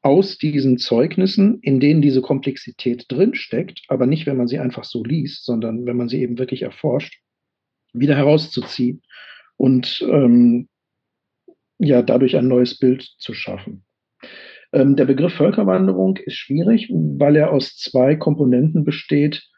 [0.02, 5.04] aus diesen Zeugnissen, in denen diese Komplexität drinsteckt, aber nicht, wenn man sie einfach so
[5.04, 7.22] liest, sondern wenn man sie eben wirklich erforscht,
[7.94, 9.02] wieder herauszuziehen
[9.58, 10.68] und ähm,
[11.80, 13.86] ja, dadurch ein neues Bild zu schaffen.
[14.72, 19.50] Ähm, der Begriff Völkerwanderung ist schwierig, weil er aus zwei Komponenten besteht,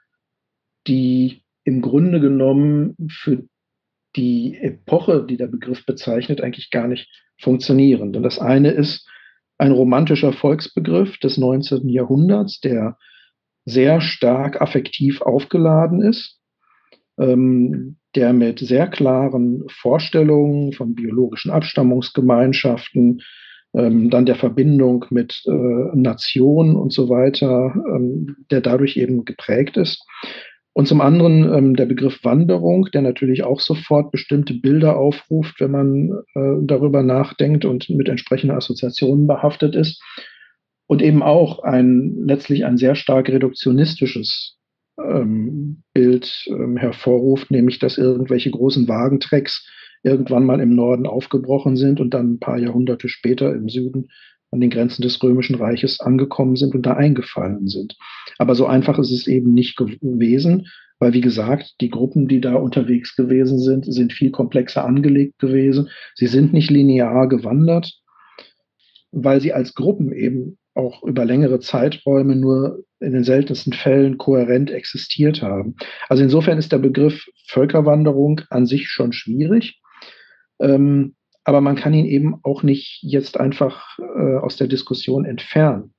[0.87, 3.43] die im Grunde genommen für
[4.15, 7.09] die Epoche, die der Begriff bezeichnet, eigentlich gar nicht
[7.39, 8.13] funktionieren.
[8.13, 9.07] Denn das eine ist
[9.57, 11.87] ein romantischer Volksbegriff des 19.
[11.89, 12.97] Jahrhunderts, der
[13.65, 16.40] sehr stark affektiv aufgeladen ist,
[17.21, 23.21] ähm, der mit sehr klaren Vorstellungen von biologischen Abstammungsgemeinschaften,
[23.73, 25.51] ähm, dann der Verbindung mit äh,
[25.95, 30.05] Nationen und so weiter, ähm, der dadurch eben geprägt ist.
[30.73, 35.71] Und zum anderen ähm, der Begriff Wanderung, der natürlich auch sofort bestimmte Bilder aufruft, wenn
[35.71, 40.01] man äh, darüber nachdenkt und mit entsprechenden Assoziationen behaftet ist.
[40.87, 44.57] Und eben auch ein letztlich ein sehr stark reduktionistisches
[44.97, 49.67] ähm, Bild ähm, hervorruft, nämlich dass irgendwelche großen Wagentrecks
[50.03, 54.09] irgendwann mal im Norden aufgebrochen sind und dann ein paar Jahrhunderte später im Süden
[54.51, 57.95] an den Grenzen des Römischen Reiches angekommen sind und da eingefallen sind.
[58.37, 60.67] Aber so einfach ist es eben nicht gewesen,
[60.99, 65.89] weil, wie gesagt, die Gruppen, die da unterwegs gewesen sind, sind viel komplexer angelegt gewesen.
[66.15, 67.91] Sie sind nicht linear gewandert,
[69.11, 74.71] weil sie als Gruppen eben auch über längere Zeiträume nur in den seltensten Fällen kohärent
[74.71, 75.75] existiert haben.
[76.07, 79.81] Also insofern ist der Begriff Völkerwanderung an sich schon schwierig.
[80.59, 85.93] Ähm, aber man kann ihn eben auch nicht jetzt einfach äh, aus der Diskussion entfernen.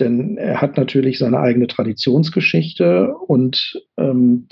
[0.00, 4.48] Denn er hat natürlich seine eigene Traditionsgeschichte und ähm,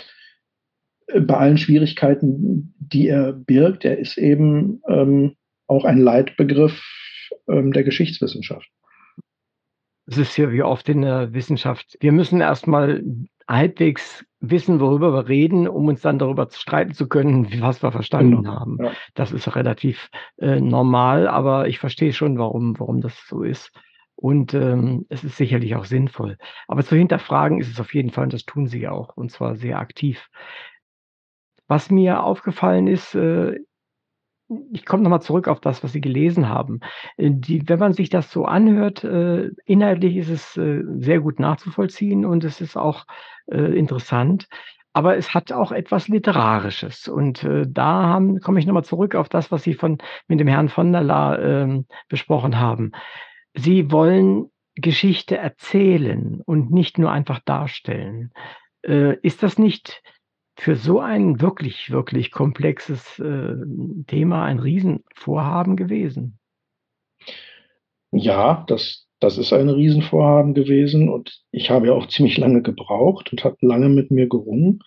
[1.21, 5.35] bei allen Schwierigkeiten, die er birgt, er ist eben ähm,
[5.67, 6.81] auch ein Leitbegriff
[7.49, 8.69] ähm, der Geschichtswissenschaft.
[10.13, 11.97] Es ist ja wie oft in der Wissenschaft.
[12.01, 13.03] Wir müssen erstmal
[13.49, 18.43] halbwegs wissen, worüber wir reden, um uns dann darüber streiten zu können, was wir verstanden
[18.43, 18.61] genau.
[18.61, 18.77] haben.
[18.79, 18.93] Ja.
[19.15, 23.73] Das ist relativ äh, normal, aber ich verstehe schon, warum, warum das so ist.
[24.15, 26.37] Und ähm, es ist sicherlich auch sinnvoll.
[26.69, 29.57] Aber zu hinterfragen ist es auf jeden Fall, und das tun sie auch, und zwar
[29.57, 30.29] sehr aktiv.
[31.69, 33.57] Was mir aufgefallen ist, äh,
[34.73, 36.81] ich komme nochmal zurück auf das, was Sie gelesen haben.
[37.17, 41.41] Äh, die, wenn man sich das so anhört, äh, inhaltlich ist es äh, sehr gut
[41.41, 43.05] nachzuvollziehen und es ist auch
[43.49, 44.47] interessant.
[44.93, 47.09] Aber es hat auch etwas Literarisches.
[47.09, 49.99] Und da komme ich nochmal zurück auf das, was Sie von,
[50.29, 52.93] mit dem Herrn von der La ähm, besprochen haben.
[53.53, 54.47] Sie wollen
[54.77, 58.31] Geschichte erzählen und nicht nur einfach darstellen.
[58.83, 60.03] Ist das nicht
[60.57, 63.55] für so ein wirklich, wirklich komplexes äh,
[64.07, 66.39] Thema ein Riesenvorhaben gewesen.
[68.13, 73.33] Ja, das, das ist ein Riesenvorhaben gewesen und ich habe ja auch ziemlich lange gebraucht
[73.33, 74.81] und habe lange mit mir gerungen.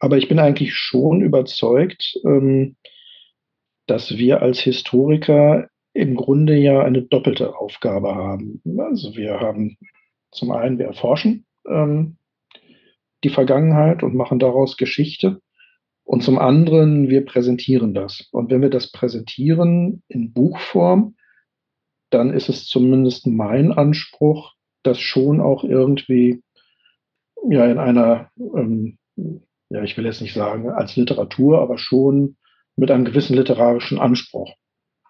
[0.00, 2.76] Aber ich bin eigentlich schon überzeugt, ähm,
[3.86, 8.60] dass wir als Historiker im Grunde ja eine doppelte Aufgabe haben.
[8.78, 9.76] Also wir haben
[10.30, 12.18] zum einen, wir erforschen ähm,
[13.24, 15.40] die Vergangenheit und machen daraus Geschichte.
[16.04, 18.28] Und zum anderen, wir präsentieren das.
[18.32, 21.16] Und wenn wir das präsentieren in Buchform,
[22.10, 26.42] dann ist es zumindest mein Anspruch, das schon auch irgendwie
[27.48, 32.36] ja in einer, ähm, ja, ich will jetzt nicht sagen als Literatur, aber schon
[32.76, 34.54] mit einem gewissen literarischen Anspruch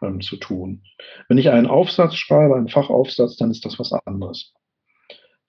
[0.02, 0.82] ähm, zu tun.
[1.28, 4.52] Wenn ich einen Aufsatz schreibe, einen Fachaufsatz, dann ist das was anderes.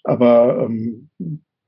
[0.03, 1.09] Aber ähm,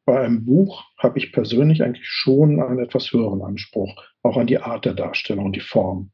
[0.06, 4.60] bei einem Buch habe ich persönlich eigentlich schon einen etwas höheren Anspruch, auch an die
[4.60, 6.12] Art der Darstellung und die Form.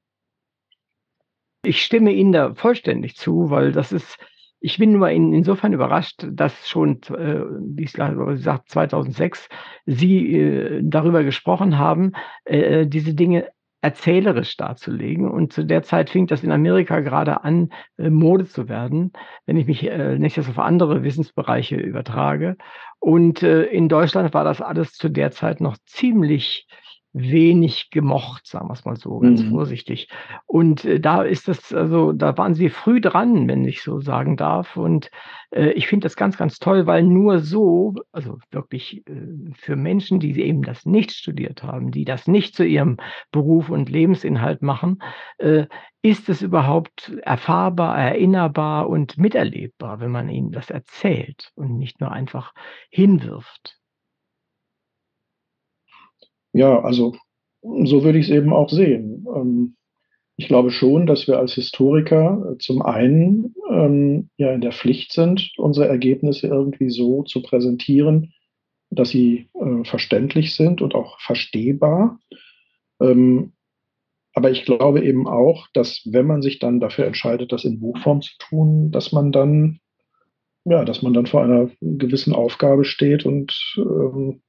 [1.63, 4.17] Ich stimme Ihnen da vollständig zu, weil das ist,
[4.59, 7.41] ich bin nur in, insofern überrascht, dass schon, äh,
[7.75, 9.49] wie gesagt, 2006
[9.85, 12.13] Sie äh, darüber gesprochen haben,
[12.45, 13.49] äh, diese Dinge
[13.82, 15.30] erzählerisch darzulegen.
[15.30, 19.11] Und zu der Zeit fing das in Amerika gerade an, äh, Mode zu werden,
[19.45, 22.57] wenn ich mich äh, nicht auf andere Wissensbereiche übertrage.
[22.99, 26.67] Und äh, in Deutschland war das alles zu der Zeit noch ziemlich
[27.20, 29.49] wenig gemocht, sagen wir es mal so, ganz Mhm.
[29.49, 30.09] vorsichtig.
[30.45, 34.38] Und äh, da ist das, also da waren sie früh dran, wenn ich so sagen
[34.38, 34.78] darf.
[34.78, 35.09] Und
[35.51, 40.20] äh, ich finde das ganz, ganz toll, weil nur so, also wirklich äh, für Menschen,
[40.20, 42.97] die eben das nicht studiert haben, die das nicht zu ihrem
[43.32, 44.99] Beruf und Lebensinhalt machen,
[45.38, 45.65] äh,
[46.01, 52.11] ist es überhaupt erfahrbar, erinnerbar und miterlebbar, wenn man ihnen das erzählt und nicht nur
[52.11, 52.53] einfach
[52.89, 53.78] hinwirft.
[56.58, 57.16] Ja, also
[57.62, 59.26] so würde ich es eben auch sehen.
[59.34, 59.76] Ähm,
[60.38, 65.12] ich glaube schon, dass wir als Historiker äh, zum einen ähm, ja in der Pflicht
[65.12, 68.34] sind, unsere Ergebnisse irgendwie so zu präsentieren,
[68.89, 72.20] dass sie äh, verständlich sind und auch verstehbar.
[72.99, 73.53] Ähm,
[74.34, 78.22] aber ich glaube eben auch, dass wenn man sich dann dafür entscheidet, das in Buchform
[78.22, 79.80] zu tun, dass man dann,
[80.66, 84.41] ja, dass man dann vor einer gewissen Aufgabe steht und ähm,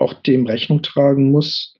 [0.00, 1.76] auch dem Rechnung tragen muss,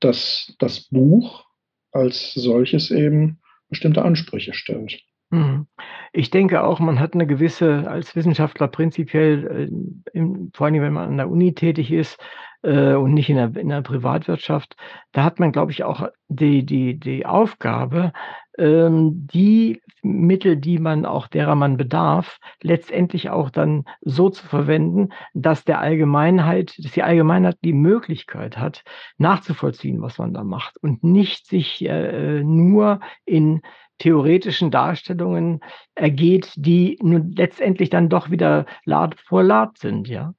[0.00, 1.44] dass das Buch
[1.92, 5.00] als solches eben bestimmte Ansprüche stellt.
[5.30, 5.66] Mhm.
[6.12, 9.70] Ich denke auch, man hat eine gewisse als Wissenschaftler prinzipiell,
[10.14, 10.22] äh,
[10.54, 12.18] vor Dingen, wenn man an der Uni tätig ist,
[12.62, 14.76] äh, und nicht in der in der Privatwirtschaft,
[15.12, 18.12] da hat man, glaube ich, auch die die die Aufgabe,
[18.58, 25.10] ähm, die Mittel, die man auch derer man bedarf, letztendlich auch dann so zu verwenden,
[25.34, 28.84] dass der Allgemeinheit dass die Allgemeinheit die Möglichkeit hat,
[29.18, 33.60] nachzuvollziehen, was man da macht und nicht sich, äh, nur in
[34.00, 35.60] theoretischen Darstellungen
[35.94, 40.34] ergeht, die nun letztendlich dann doch wieder Lad vor Lad sind, ja?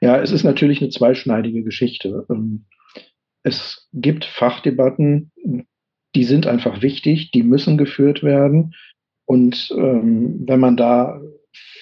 [0.00, 2.26] Ja, es ist natürlich eine zweischneidige Geschichte.
[2.30, 2.66] Ähm,
[3.42, 5.32] es gibt Fachdebatten,
[6.14, 8.74] die sind einfach wichtig, die müssen geführt werden.
[9.26, 11.20] Und ähm, wenn man da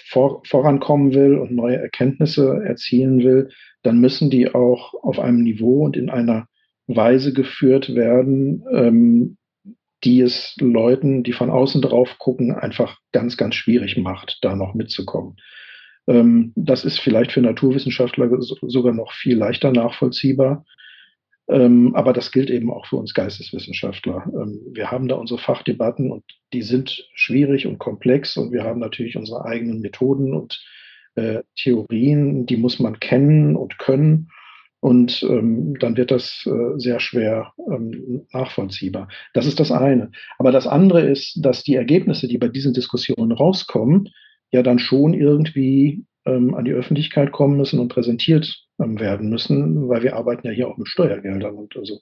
[0.08, 3.50] vor, vorankommen will und neue Erkenntnisse erzielen will,
[3.82, 6.46] dann müssen die auch auf einem Niveau und in einer
[6.86, 9.36] Weise geführt werden, ähm,
[10.04, 14.74] die es Leuten, die von außen drauf gucken, einfach ganz, ganz schwierig macht, da noch
[14.74, 15.36] mitzukommen.
[16.06, 20.64] Ähm, das ist vielleicht für Naturwissenschaftler sogar noch viel leichter nachvollziehbar.
[21.48, 24.24] Ähm, aber das gilt eben auch für uns Geisteswissenschaftler.
[24.26, 28.80] Ähm, wir haben da unsere Fachdebatten und die sind schwierig und komplex und wir haben
[28.80, 30.62] natürlich unsere eigenen Methoden und
[31.16, 34.30] äh, Theorien, die muss man kennen und können.
[34.80, 39.08] Und ähm, dann wird das äh, sehr schwer ähm, nachvollziehbar.
[39.32, 40.10] Das ist das eine.
[40.38, 44.08] Aber das andere ist, dass die Ergebnisse, die bei diesen Diskussionen rauskommen,
[44.52, 49.88] ja dann schon irgendwie ähm, an die Öffentlichkeit kommen müssen und präsentiert ähm, werden müssen,
[49.88, 51.56] weil wir arbeiten ja hier auch mit Steuergeldern.
[51.56, 52.00] Und also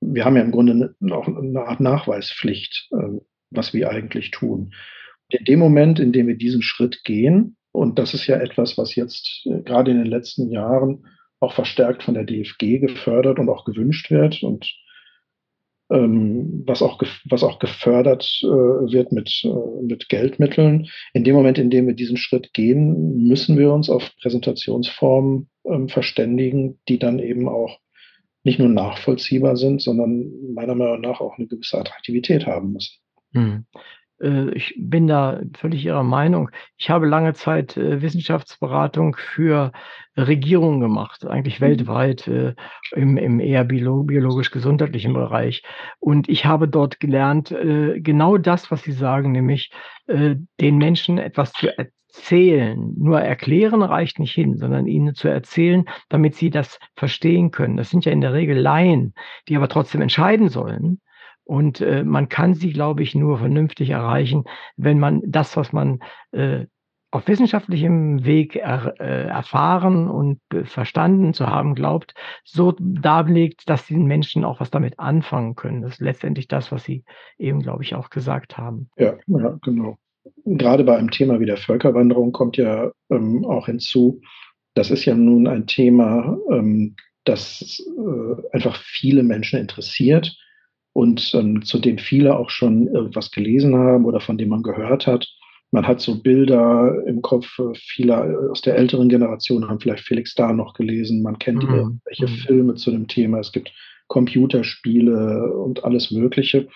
[0.00, 3.18] wir haben ja im Grunde auch eine Art Nachweispflicht, äh,
[3.50, 4.74] was wir eigentlich tun.
[5.30, 8.76] Und in dem Moment, in dem wir diesen Schritt gehen, und das ist ja etwas,
[8.76, 11.06] was jetzt äh, gerade in den letzten Jahren
[11.40, 14.72] auch verstärkt von der DFG gefördert und auch gewünscht wird und
[16.66, 20.88] was, auch was auch gefördert äh, wird mit, äh, mit Geldmitteln.
[21.12, 25.88] In dem Moment, in dem wir diesen Schritt gehen, müssen wir uns auf Präsentationsformen ähm,
[25.88, 27.78] verständigen, die dann eben auch
[28.42, 32.98] nicht nur nachvollziehbar sind, sondern meiner Meinung nach auch eine gewisse Attraktivität haben müssen.
[33.32, 33.66] Hm.
[34.24, 36.50] Äh, ich bin da völlig Ihrer Meinung.
[36.78, 39.72] Ich habe lange Zeit, äh, Wissenschaftsberatung für
[40.16, 41.64] Regierungen gemacht, eigentlich Mhm.
[41.64, 42.54] weltweit, äh,
[42.92, 45.62] im im eher biolo biologisch-gesundheitlichen Bereich.
[46.00, 47.54] Und ich habe dort gelernt,
[47.96, 49.70] genau das, was Sie sagen, nämlich,
[50.06, 52.94] den Menschen etwas zu erzählen.
[52.96, 57.76] Nur erklären reicht nicht hin, sondern ihnen zu erzählen, damit sie das verstehen können.
[57.76, 59.14] Das sind ja in der Regel Laien,
[59.48, 61.00] die aber trotzdem entscheiden sollen.
[61.44, 64.44] Und, äh, man kann sie, glaube ich, nur vernünftig erreichen,
[64.76, 66.00] wenn man das, was man,
[66.32, 66.66] äh,
[67.10, 73.94] auf wissenschaftlichem Weg er äh, erfahren und verstanden zu haben glaubt, so darlegt, dass die
[73.94, 75.82] Menschen auch was damit anfangen können.
[75.82, 77.04] Das ist letztendlich das, was Sie
[77.38, 78.90] eben, glaube ich, auch gesagt haben.
[78.96, 79.96] Ja, ja, genau.
[80.44, 84.20] Gerade bei einem Thema wie der Völkerwanderung kommt ja ähm, auch hinzu,
[84.74, 90.36] das ist ja nun ein Thema, ähm, das äh, einfach viele Menschen interessiert
[90.94, 95.06] und ähm, zu dem viele auch schon irgendwas gelesen haben oder von dem man gehört
[95.06, 95.28] hat.
[95.72, 100.04] Man hat so Bilder im Kopf, äh, viele äh, aus der älteren Generation haben vielleicht
[100.04, 101.20] Felix da noch gelesen.
[101.20, 101.74] Man kennt mhm.
[101.74, 102.36] irgendwelche mhm.
[102.46, 103.40] Filme zu dem Thema.
[103.40, 103.72] Es gibt
[104.06, 106.68] Computerspiele und alles Mögliche.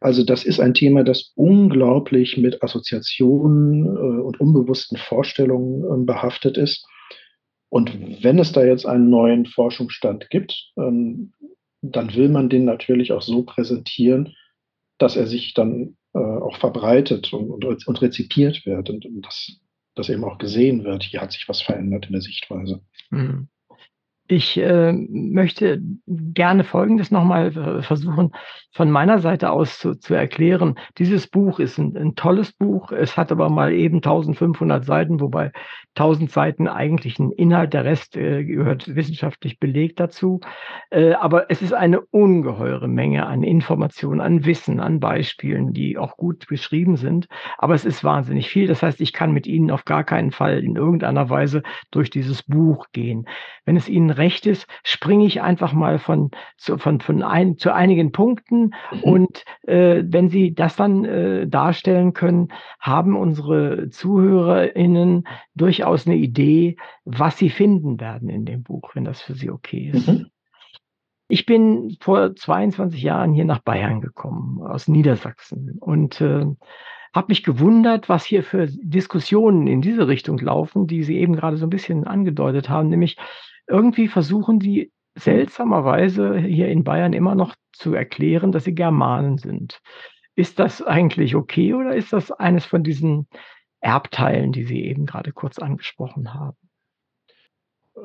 [0.00, 6.58] Also das ist ein Thema, das unglaublich mit Assoziationen äh, und unbewussten Vorstellungen äh, behaftet
[6.58, 6.86] ist.
[7.70, 11.32] Und wenn es da jetzt einen neuen Forschungsstand gibt, ähm,
[11.82, 14.34] dann will man den natürlich auch so präsentieren,
[14.98, 19.60] dass er sich dann äh, auch verbreitet und, und, und rezipiert wird und, und dass,
[19.94, 22.82] dass eben auch gesehen wird, hier hat sich was verändert in der Sichtweise.
[23.10, 23.48] Mhm.
[24.28, 28.32] Ich äh, möchte gerne Folgendes nochmal äh, versuchen,
[28.72, 30.78] von meiner Seite aus zu, zu erklären.
[30.98, 32.92] Dieses Buch ist ein, ein, tolles Buch.
[32.92, 35.52] Es hat aber mal eben 1500 Seiten, wobei
[35.94, 40.40] 1000 Seiten eigentlich ein Inhalt, der Rest äh, gehört wissenschaftlich belegt dazu.
[40.90, 46.16] Äh, aber es ist eine ungeheure Menge an Informationen, an Wissen, an Beispielen, die auch
[46.16, 47.28] gut beschrieben sind.
[47.58, 48.66] Aber es ist wahnsinnig viel.
[48.66, 52.42] Das heißt, ich kann mit Ihnen auf gar keinen Fall in irgendeiner Weise durch dieses
[52.42, 53.26] Buch gehen.
[53.64, 57.72] Wenn es Ihnen recht ist, springe ich einfach mal von, zu, von, von ein, zu
[57.72, 58.74] einigen Punkten.
[58.92, 59.02] Mhm.
[59.02, 62.48] Und äh, wenn Sie das dann äh, darstellen können,
[62.80, 69.22] haben unsere ZuhörerInnen durchaus eine Idee, was sie finden werden in dem Buch, wenn das
[69.22, 70.08] für Sie okay ist.
[70.08, 70.26] Mhm.
[71.28, 76.46] Ich bin vor 22 Jahren hier nach Bayern gekommen, aus Niedersachsen und äh,
[77.14, 81.56] habe mich gewundert, was hier für Diskussionen in diese Richtung laufen, die Sie eben gerade
[81.56, 83.16] so ein bisschen angedeutet haben, nämlich
[83.68, 89.80] irgendwie versuchen die seltsamerweise hier in Bayern immer noch zu erklären, dass sie Germanen sind.
[90.34, 93.26] Ist das eigentlich okay oder ist das eines von diesen
[93.80, 96.56] Erbteilen, die Sie eben gerade kurz angesprochen haben?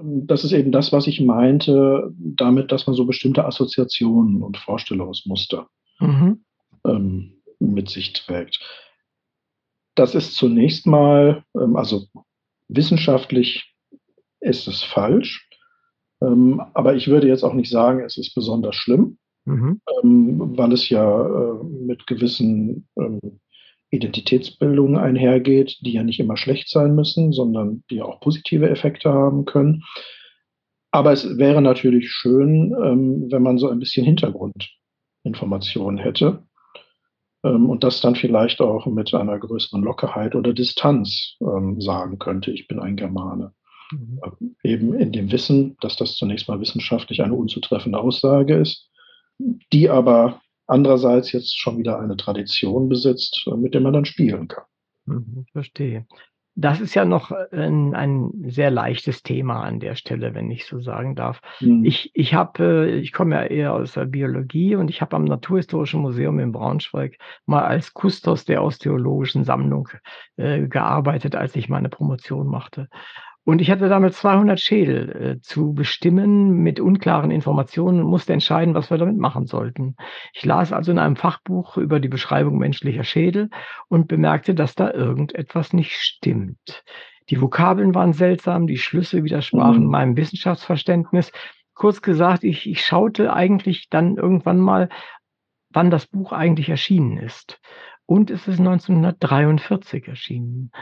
[0.03, 5.67] Das ist eben das, was ich meinte, damit, dass man so bestimmte Assoziationen und Vorstellungsmuster
[5.99, 6.45] mhm.
[6.85, 8.59] ähm, mit sich trägt.
[9.95, 12.05] Das ist zunächst mal, ähm, also
[12.69, 13.75] wissenschaftlich
[14.39, 15.49] ist es falsch.
[16.21, 19.81] Ähm, aber ich würde jetzt auch nicht sagen, es ist besonders schlimm, mhm.
[20.03, 23.19] ähm, weil es ja äh, mit gewissen ähm,
[23.89, 29.45] Identitätsbildungen einhergeht, die ja nicht immer schlecht sein müssen, sondern die auch positive Effekte haben
[29.45, 29.83] können.
[30.91, 36.43] Aber es wäre natürlich schön, ähm, wenn man so ein bisschen Hintergrundinformationen hätte
[37.43, 42.51] ähm, und das dann vielleicht auch mit einer größeren Lockerheit oder Distanz ähm, sagen könnte,
[42.51, 43.53] ich bin ein Germane.
[43.91, 44.55] Mhm.
[44.63, 48.89] Eben in dem Wissen, dass das zunächst mal wissenschaftlich eine unzutreffende Aussage ist,
[49.73, 54.63] die aber andererseits jetzt schon wieder eine Tradition besitzt, mit der man dann spielen kann.
[55.05, 56.05] Mhm, verstehe.
[56.55, 60.81] Das ist ja noch ein, ein, sehr leichtes Thema an der Stelle, wenn ich so
[60.81, 61.39] sagen darf.
[61.61, 61.85] Mhm.
[61.85, 65.23] Ich, ich habe, äh, ich komme ja eher aus der Biologie und ich habe am
[65.23, 69.87] Naturhistorischen Museum in Braunschweig mal als Kustos der osteologischen Sammlung
[70.35, 72.89] äh, gearbeitet, als ich meine Promotion machte.
[73.43, 78.75] Und ich hatte damit 200 Schädel äh, zu bestimmen mit unklaren Informationen und musste entscheiden,
[78.75, 79.95] was wir damit machen sollten.
[80.33, 83.49] Ich las also in einem Fachbuch über die Beschreibung menschlicher Schädel
[83.87, 86.83] und bemerkte, dass da irgendetwas nicht stimmt.
[87.29, 89.89] Die Vokabeln waren seltsam, die Schlüsse widersprachen mhm.
[89.89, 91.31] meinem Wissenschaftsverständnis.
[91.73, 94.89] Kurz gesagt, ich, ich schaute eigentlich dann irgendwann mal,
[95.71, 97.59] wann das Buch eigentlich erschienen ist
[98.11, 100.73] und es ist 1943 erschienen.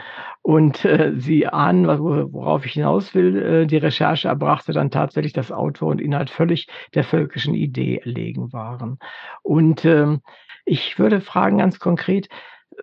[0.42, 3.40] Und äh, Sie ahnen, worauf ich hinaus will.
[3.40, 8.52] Äh, die Recherche erbrachte dann tatsächlich, dass Autor und Inhalt völlig der völkischen Idee erlegen
[8.52, 8.98] waren.
[9.42, 10.18] Und äh,
[10.64, 12.28] ich würde fragen ganz konkret,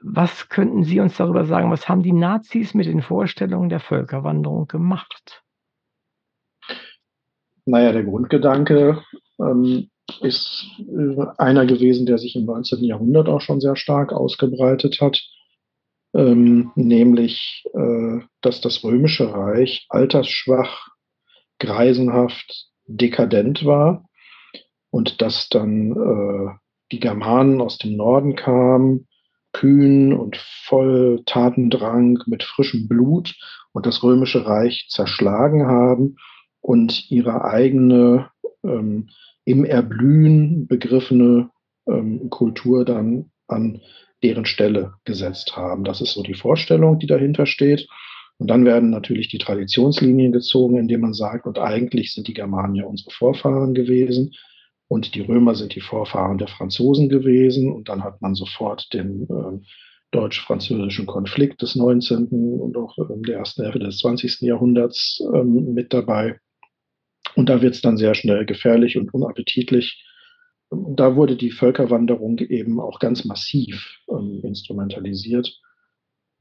[0.01, 1.69] was könnten Sie uns darüber sagen?
[1.69, 5.43] Was haben die Nazis mit den Vorstellungen der Völkerwanderung gemacht?
[7.65, 9.03] Naja, der Grundgedanke
[9.41, 9.89] ähm,
[10.21, 12.83] ist äh, einer gewesen, der sich im 19.
[12.83, 15.21] Jahrhundert auch schon sehr stark ausgebreitet hat,
[16.13, 20.87] ähm, nämlich, äh, dass das römische Reich altersschwach,
[21.59, 24.07] greisenhaft, dekadent war
[24.89, 26.55] und dass dann äh,
[26.91, 29.07] die Germanen aus dem Norden kamen,
[29.51, 33.35] kühn und voll Tatendrang, mit frischem Blut
[33.73, 36.17] und das römische Reich zerschlagen haben
[36.61, 38.29] und ihre eigene
[38.63, 39.09] ähm,
[39.47, 41.49] im Erblühen begriffene
[41.87, 43.79] ähm, Kultur dann an
[44.21, 45.85] deren Stelle gesetzt haben.
[45.85, 47.87] Das ist so die Vorstellung, die dahinter steht.
[48.39, 52.75] Und dann werden natürlich die Traditionslinien gezogen, indem man sagt, und eigentlich sind die Germanen
[52.75, 54.33] ja unsere Vorfahren gewesen
[54.89, 57.71] und die Römer sind die Vorfahren der Franzosen gewesen.
[57.71, 59.65] Und dann hat man sofort den äh,
[60.11, 62.27] deutsch-französischen Konflikt des 19.
[62.59, 64.41] und auch äh, der ersten Hälfte des 20.
[64.41, 66.37] Jahrhunderts äh, mit dabei.
[67.37, 70.03] Und da wird es dann sehr schnell gefährlich und unappetitlich.
[70.71, 75.55] Da wurde die Völkerwanderung eben auch ganz massiv ähm, instrumentalisiert.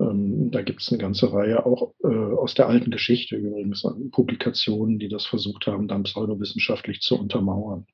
[0.00, 4.10] Ähm, da gibt es eine ganze Reihe auch äh, aus der alten Geschichte übrigens an
[4.10, 7.86] Publikationen, die das versucht haben, dann pseudowissenschaftlich zu untermauern.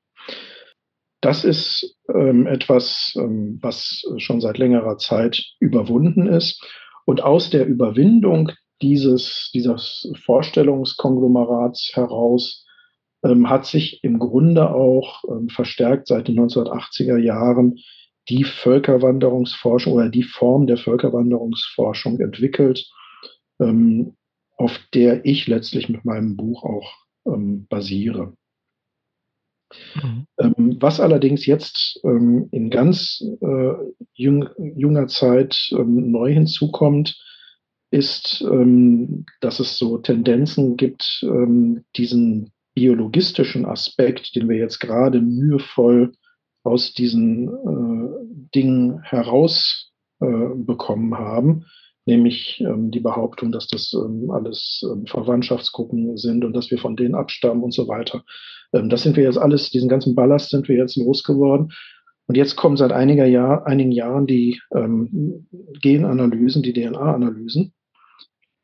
[1.19, 6.63] Das ist ähm, etwas, ähm, was schon seit längerer Zeit überwunden ist.
[7.05, 12.62] Und aus der Überwindung dieses, dieses Vorstellungskonglomerats heraus
[13.23, 17.79] ähm, hat sich im Grunde auch ähm, verstärkt seit den 1980er Jahren
[18.29, 22.85] die Völkerwanderungsforschung oder die Form der Völkerwanderungsforschung entwickelt,
[23.59, 24.15] ähm,
[24.57, 26.93] auf der ich letztlich mit meinem Buch auch
[27.25, 28.33] ähm, basiere.
[29.95, 30.27] Mhm.
[30.37, 33.73] Ähm, was allerdings jetzt ähm, in ganz äh,
[34.13, 37.19] jung, junger Zeit neu hinzukommt,
[37.89, 38.43] ist,
[39.39, 41.23] dass es so Tendenzen gibt,
[41.95, 46.13] diesen biologistischen Aspekt, den wir jetzt gerade mühevoll
[46.63, 48.09] aus diesen äh,
[48.55, 51.65] Dingen herausbekommen äh, haben,
[52.05, 56.95] nämlich ähm, die Behauptung, dass das ähm, alles ähm, Verwandtschaftsgruppen sind und dass wir von
[56.95, 58.23] denen abstammen und so weiter.
[58.73, 61.71] Ähm, das sind wir jetzt alles, diesen ganzen Ballast sind wir jetzt losgeworden.
[62.25, 65.47] Und jetzt kommen seit einiger Jahr, einigen Jahren die ähm,
[65.81, 67.73] Genanalysen, die DNA-Analysen.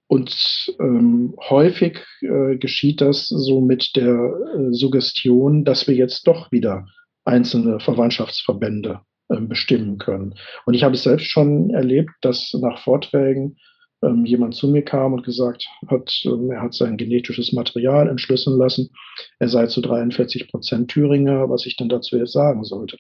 [0.10, 6.52] Und ähm, häufig äh, geschieht das so mit der äh, Suggestion, dass wir jetzt doch
[6.52, 6.88] wieder
[7.26, 10.34] einzelne Verwandtschaftsverbände äh, bestimmen können.
[10.66, 13.58] Und ich habe es selbst schon erlebt, dass nach Vorträgen
[14.02, 18.58] ähm, jemand zu mir kam und gesagt hat, ähm, er hat sein genetisches Material entschlüsseln
[18.58, 18.90] lassen.
[19.38, 22.98] Er sei zu 43 Prozent Thüringer, was ich denn dazu jetzt sagen sollte.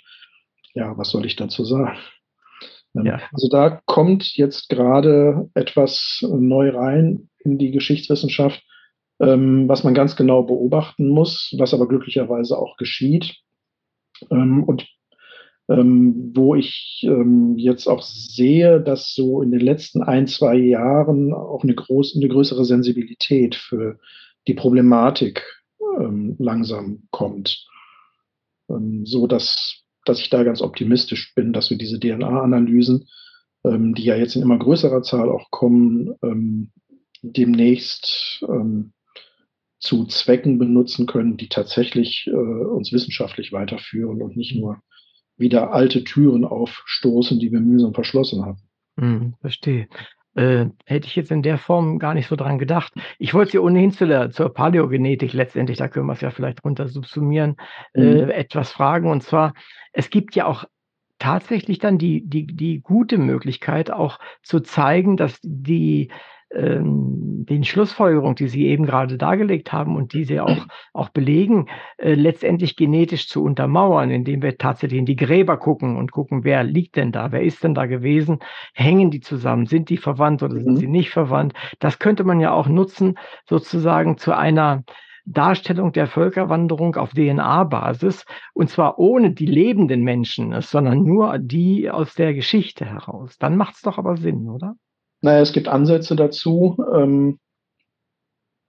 [0.76, 1.98] Ja, was soll ich dazu sagen?
[2.94, 3.20] Ja.
[3.32, 8.64] Also da kommt jetzt gerade etwas neu rein in die Geschichtswissenschaft,
[9.20, 13.38] ähm, was man ganz genau beobachten muss, was aber glücklicherweise auch geschieht.
[14.32, 14.88] Ähm, und
[15.70, 21.32] ähm, wo ich ähm, jetzt auch sehe, dass so in den letzten ein, zwei Jahren
[21.32, 24.00] auch eine, groß, eine größere Sensibilität für
[24.48, 25.44] die Problematik
[26.00, 27.68] ähm, langsam kommt.
[28.70, 33.08] Ähm, so dass, dass ich da ganz optimistisch bin, dass wir diese DNA-Analysen,
[33.64, 36.72] ähm, die ja jetzt in immer größerer Zahl auch kommen, ähm,
[37.22, 38.44] demnächst
[39.80, 44.82] zu Zwecken benutzen können, die tatsächlich äh, uns wissenschaftlich weiterführen und nicht nur
[45.38, 48.60] wieder alte Türen aufstoßen, die wir mühsam verschlossen haben.
[48.98, 49.88] Hm, verstehe.
[50.40, 52.94] Äh, hätte ich jetzt in der Form gar nicht so dran gedacht.
[53.18, 56.64] Ich wollte Sie ohnehin zu der, zur Paläogenetik letztendlich, da können wir es ja vielleicht
[56.64, 57.58] runter subsumieren,
[57.94, 58.30] äh, mhm.
[58.30, 59.12] äh, etwas fragen.
[59.12, 59.54] Und zwar,
[59.92, 60.64] es gibt ja auch
[61.18, 66.10] tatsächlich dann die, die, die gute Möglichkeit, auch zu zeigen, dass die
[66.52, 72.14] den Schlussfolgerungen, die Sie eben gerade dargelegt haben und die Sie auch, auch belegen, äh,
[72.14, 76.96] letztendlich genetisch zu untermauern, indem wir tatsächlich in die Gräber gucken und gucken, wer liegt
[76.96, 78.40] denn da, wer ist denn da gewesen,
[78.74, 80.78] hängen die zusammen, sind die verwandt oder sind mhm.
[80.78, 81.54] sie nicht verwandt.
[81.80, 84.84] Das könnte man ja auch nutzen, sozusagen zu einer
[85.26, 92.16] Darstellung der Völkerwanderung auf DNA-Basis und zwar ohne die lebenden Menschen, sondern nur die aus
[92.16, 93.38] der Geschichte heraus.
[93.38, 94.76] Dann macht es doch aber Sinn, oder?
[95.22, 96.78] Naja, es gibt Ansätze dazu.
[96.94, 97.40] Ähm,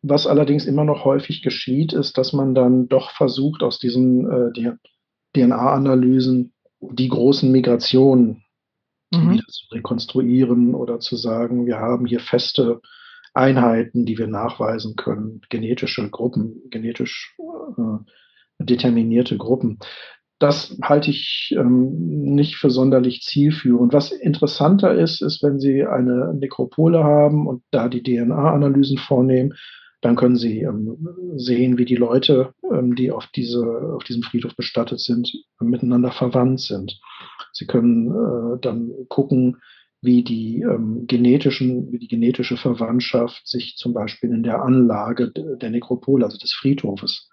[0.03, 4.73] was allerdings immer noch häufig geschieht, ist, dass man dann doch versucht, aus diesen äh,
[5.37, 8.45] DNA-Analysen die großen Migrationen
[9.13, 9.33] mhm.
[9.33, 12.81] wieder zu rekonstruieren oder zu sagen, wir haben hier feste
[13.35, 19.79] Einheiten, die wir nachweisen können, genetische Gruppen, genetisch äh, determinierte Gruppen
[20.41, 21.93] das halte ich ähm,
[22.35, 23.93] nicht für sonderlich zielführend.
[23.93, 29.53] Was interessanter ist, ist, wenn Sie eine Nekropole haben und da die DNA-Analysen vornehmen,
[30.01, 30.97] dann können Sie ähm,
[31.37, 35.31] sehen, wie die Leute, ähm, die auf, diese, auf diesem Friedhof bestattet sind,
[35.61, 36.99] miteinander verwandt sind.
[37.53, 39.59] Sie können äh, dann gucken,
[40.01, 45.69] wie die ähm, genetischen, wie die genetische Verwandtschaft sich zum Beispiel in der Anlage der
[45.69, 47.29] Nekropole, also des Friedhofes,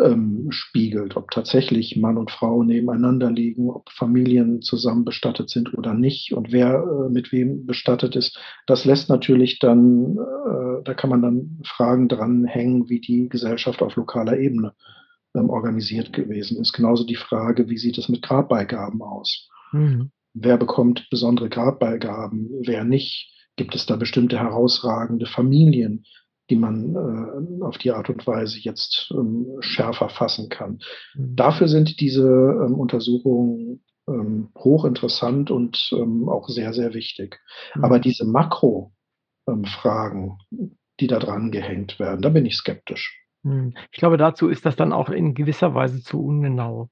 [0.00, 5.94] ähm, spiegelt, ob tatsächlich Mann und Frau nebeneinander liegen, ob Familien zusammen bestattet sind oder
[5.94, 8.38] nicht und wer äh, mit wem bestattet ist.
[8.66, 13.96] Das lässt natürlich dann, äh, da kann man dann Fragen dranhängen, wie die Gesellschaft auf
[13.96, 14.72] lokaler Ebene
[15.34, 16.72] ähm, organisiert gewesen ist.
[16.72, 19.48] Genauso die Frage, wie sieht es mit Grabbeigaben aus?
[19.72, 20.10] Mhm.
[20.34, 23.30] Wer bekommt besondere Grabbeigaben, wer nicht?
[23.56, 26.06] Gibt es da bestimmte herausragende Familien,
[26.52, 30.80] die man äh, auf die Art und Weise jetzt ähm, schärfer fassen kann.
[31.14, 31.34] Mhm.
[31.34, 37.40] Dafür sind diese ähm, Untersuchungen ähm, hochinteressant und ähm, auch sehr, sehr wichtig.
[37.74, 37.84] Mhm.
[37.84, 43.18] Aber diese Makro-Fragen, ähm, die da dran gehängt werden, da bin ich skeptisch.
[43.44, 43.72] Mhm.
[43.90, 46.90] Ich glaube, dazu ist das dann auch in gewisser Weise zu ungenau.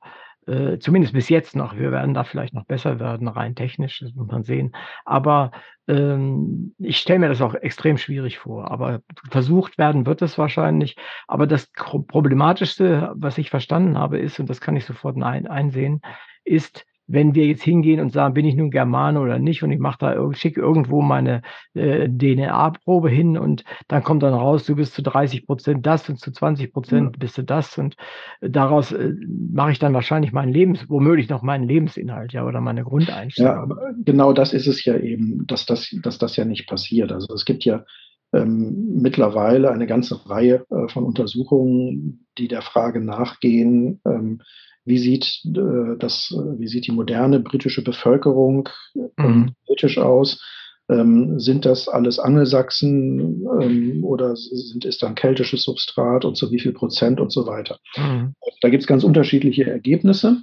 [0.50, 1.76] Äh, zumindest bis jetzt noch.
[1.76, 4.74] Wir werden da vielleicht noch besser werden, rein technisch, das muss man sehen.
[5.04, 5.52] Aber
[5.86, 8.68] ähm, ich stelle mir das auch extrem schwierig vor.
[8.68, 10.96] Aber versucht werden wird es wahrscheinlich.
[11.28, 16.00] Aber das Problematischste, was ich verstanden habe, ist, und das kann ich sofort ein, einsehen,
[16.44, 19.78] ist, wenn wir jetzt hingehen und sagen, bin ich nun Germane oder nicht und ich
[19.78, 21.42] mache da schicke irgendwo meine
[21.74, 26.18] äh, DNA-Probe hin und dann kommt dann raus, du bist zu 30 Prozent das und
[26.18, 27.96] zu 20 Prozent bist du das und
[28.40, 29.12] daraus äh,
[29.52, 33.70] mache ich dann wahrscheinlich meinen Lebens, womöglich noch meinen Lebensinhalt, ja, oder meine Grundeinstellung.
[33.70, 37.10] Ja, genau das ist es ja eben, dass das, dass das ja nicht passiert.
[37.12, 37.84] Also es gibt ja
[38.32, 44.42] ähm, mittlerweile eine ganze Reihe äh, von Untersuchungen, die der Frage nachgehen, ähm,
[44.84, 48.68] wie sieht äh, das, wie sieht die moderne britische Bevölkerung
[49.16, 49.54] mhm.
[49.66, 50.42] britisch aus?
[50.88, 56.50] Ähm, sind das alles Angelsachsen ähm, oder sind, ist da ein keltisches Substrat und so
[56.50, 57.78] wie viel Prozent und so weiter?
[57.96, 58.34] Mhm.
[58.60, 60.42] Da gibt es ganz unterschiedliche Ergebnisse.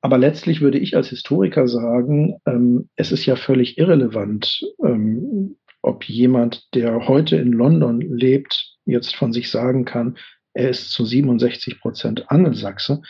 [0.00, 6.04] Aber letztlich würde ich als Historiker sagen, ähm, es ist ja völlig irrelevant, ähm, ob
[6.08, 10.16] jemand, der heute in London lebt, jetzt von sich sagen kann,
[10.54, 13.02] er ist zu 67 Prozent Angelsachse,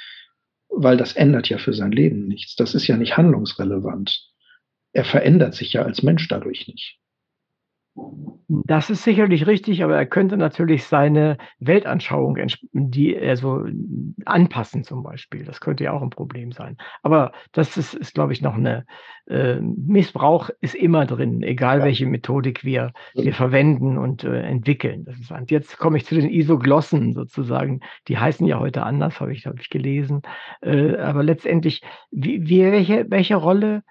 [0.75, 2.57] weil das ändert ja für sein Leben nichts.
[2.57, 4.31] Das ist ja nicht handlungsrelevant.
[4.93, 6.99] Er verändert sich ja als Mensch dadurch nicht.
[7.95, 12.39] Das ist sicherlich richtig, aber er könnte natürlich seine Weltanschauung,
[12.73, 13.67] die er so
[14.25, 15.45] anpassen zum Beispiel.
[15.45, 16.77] Das könnte ja auch ein Problem sein.
[17.03, 18.85] Aber das ist, ist glaube ich, noch eine
[19.27, 21.85] äh, Missbrauch ist immer drin, egal ja.
[21.85, 25.05] welche Methodik wir, wir verwenden und äh, entwickeln.
[25.05, 27.81] Das ist und jetzt komme ich zu den Isoglossen sozusagen.
[28.09, 30.23] Die heißen ja heute anders, habe ich, hab ich gelesen.
[30.61, 33.83] Äh, aber letztendlich, wie, wie, welche, welche Rolle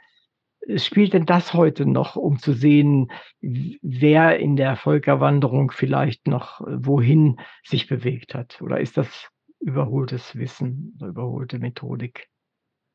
[0.76, 6.86] spielt denn das heute noch, um zu sehen, wer in der Völkerwanderung vielleicht noch äh,
[6.86, 8.62] wohin sich bewegt hat?
[8.62, 12.28] Oder ist das überholtes Wissen überholte Methodik?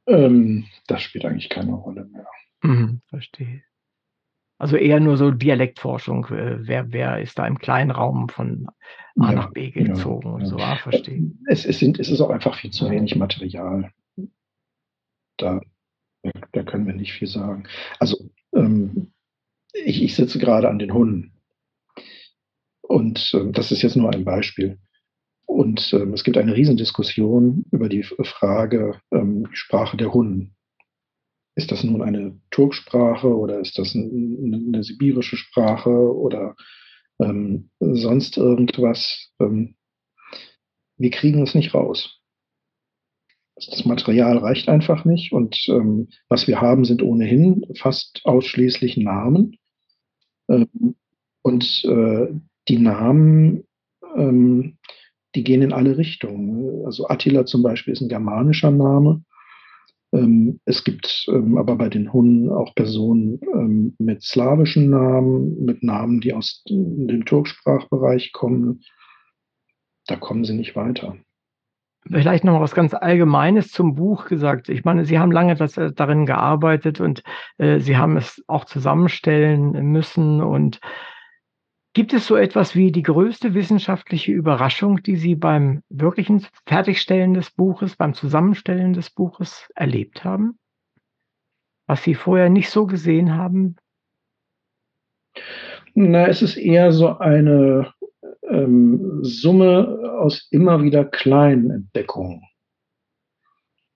[0.07, 2.27] Ähm, das spielt eigentlich keine Rolle mehr.
[2.63, 3.63] Mhm, verstehe.
[4.59, 6.27] Also eher nur so Dialektforschung.
[6.27, 8.67] Äh, wer, wer ist da im kleinen Raum von
[9.19, 10.47] A ja, nach B gezogen ja, und ja.
[10.47, 10.57] so?
[10.57, 11.31] Ah, verstehe.
[11.47, 13.91] Es, es, sind, es ist auch einfach viel zu wenig Material.
[15.37, 15.61] Da
[16.53, 17.65] da können wir nicht viel sagen.
[17.99, 19.13] Also ähm,
[19.73, 21.33] ich, ich, sitze gerade an den Hunden.
[22.83, 24.79] Und äh, das ist jetzt nur ein Beispiel.
[25.45, 30.57] Und äh, es gibt eine Riesendiskussion über die Frage ähm, Sprache der Hunden.
[31.55, 36.55] Ist das nun eine Turksprache oder ist das eine, eine sibirische Sprache oder
[37.19, 39.33] ähm, sonst irgendwas?
[39.41, 39.77] Ähm,
[40.99, 42.21] wir kriegen es nicht raus.
[43.57, 49.57] Das Material reicht einfach nicht und ähm, was wir haben, sind ohnehin fast ausschließlich Namen.
[50.49, 50.97] Ähm,
[51.43, 52.27] und äh,
[52.69, 53.65] die Namen,
[54.15, 54.77] ähm,
[55.35, 56.85] die gehen in alle Richtungen.
[56.85, 59.25] Also Attila zum Beispiel ist ein germanischer Name.
[60.13, 65.83] Ähm, es gibt ähm, aber bei den Hunnen auch Personen ähm, mit slawischen Namen, mit
[65.83, 68.83] Namen, die aus dem Turksprachbereich kommen.
[70.07, 71.17] Da kommen sie nicht weiter
[72.11, 74.69] vielleicht noch mal was ganz Allgemeines zum Buch gesagt.
[74.69, 77.23] Ich meine, Sie haben lange das, äh, darin gearbeitet und
[77.59, 80.43] äh, Sie haben es auch zusammenstellen müssen.
[80.43, 80.81] Und
[81.95, 87.51] gibt es so etwas wie die größte wissenschaftliche Überraschung, die Sie beim wirklichen Fertigstellen des
[87.51, 90.59] Buches, beim Zusammenstellen des Buches erlebt haben?
[91.87, 93.77] Was Sie vorher nicht so gesehen haben?
[95.95, 97.93] Na, es ist eher so eine
[98.51, 102.43] ähm, Summe aus immer wieder kleinen Entdeckungen.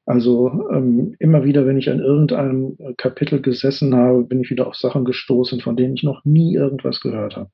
[0.07, 4.75] Also ähm, immer wieder, wenn ich an irgendeinem Kapitel gesessen habe, bin ich wieder auf
[4.75, 7.51] Sachen gestoßen, von denen ich noch nie irgendwas gehört habe.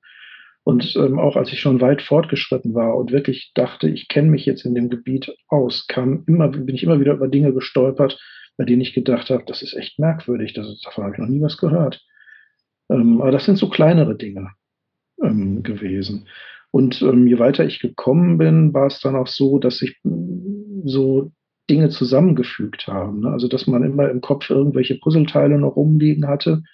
[0.65, 4.47] Und ähm, auch als ich schon weit fortgeschritten war und wirklich dachte, ich kenne mich
[4.47, 8.19] jetzt in dem Gebiet aus, kam immer, bin ich immer wieder über Dinge gestolpert,
[8.57, 11.41] bei denen ich gedacht habe, das ist echt merkwürdig, das, davon habe ich noch nie
[11.41, 12.03] was gehört.
[12.91, 14.51] Ähm, aber das sind so kleinere Dinge
[15.23, 16.27] ähm, gewesen.
[16.77, 19.99] Und ähm, je weiter ich gekommen bin, war es dann auch so, dass sich
[20.85, 21.33] so
[21.71, 23.21] Dinge zusammengefügt haben.
[23.21, 23.31] Ne?
[23.31, 26.65] Also dass man immer im Kopf irgendwelche Puzzleteile noch rumliegen hatte,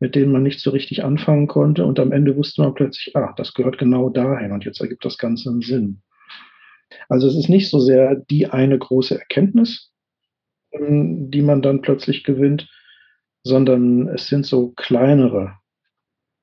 [0.00, 1.84] mit denen man nicht so richtig anfangen konnte.
[1.84, 5.16] Und am Ende wusste man plötzlich, ah, das gehört genau dahin und jetzt ergibt das
[5.16, 6.02] Ganze einen Sinn.
[7.08, 9.92] Also es ist nicht so sehr die eine große Erkenntnis,
[10.72, 12.68] ähm, die man dann plötzlich gewinnt,
[13.44, 15.52] sondern es sind so kleinere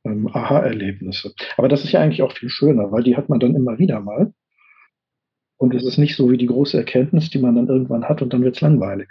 [0.06, 1.34] ähm, Aha-Erlebnisse.
[1.58, 4.00] Aber das ist ja eigentlich auch viel schöner, weil die hat man dann immer wieder
[4.00, 4.34] mal.
[5.58, 8.34] Und es ist nicht so wie die große Erkenntnis, die man dann irgendwann hat und
[8.34, 9.10] dann wird es langweilig.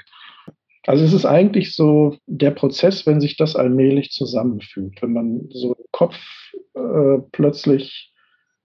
[0.87, 5.75] Also es ist eigentlich so der Prozess, wenn sich das allmählich zusammenfügt, wenn man so
[5.75, 6.17] im Kopf
[6.75, 8.15] äh, plötzlich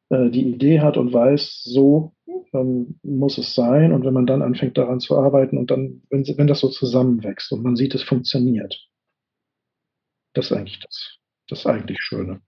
[0.09, 2.13] äh, die Idee hat und weiß, so
[2.53, 6.25] ähm, muss es sein und wenn man dann anfängt daran zu arbeiten und dann, wenn,
[6.37, 8.87] wenn das so zusammenwächst und man sieht, es funktioniert.
[10.33, 11.19] Das ist eigentlich das
[11.53, 12.41] das eigentlich Schöne.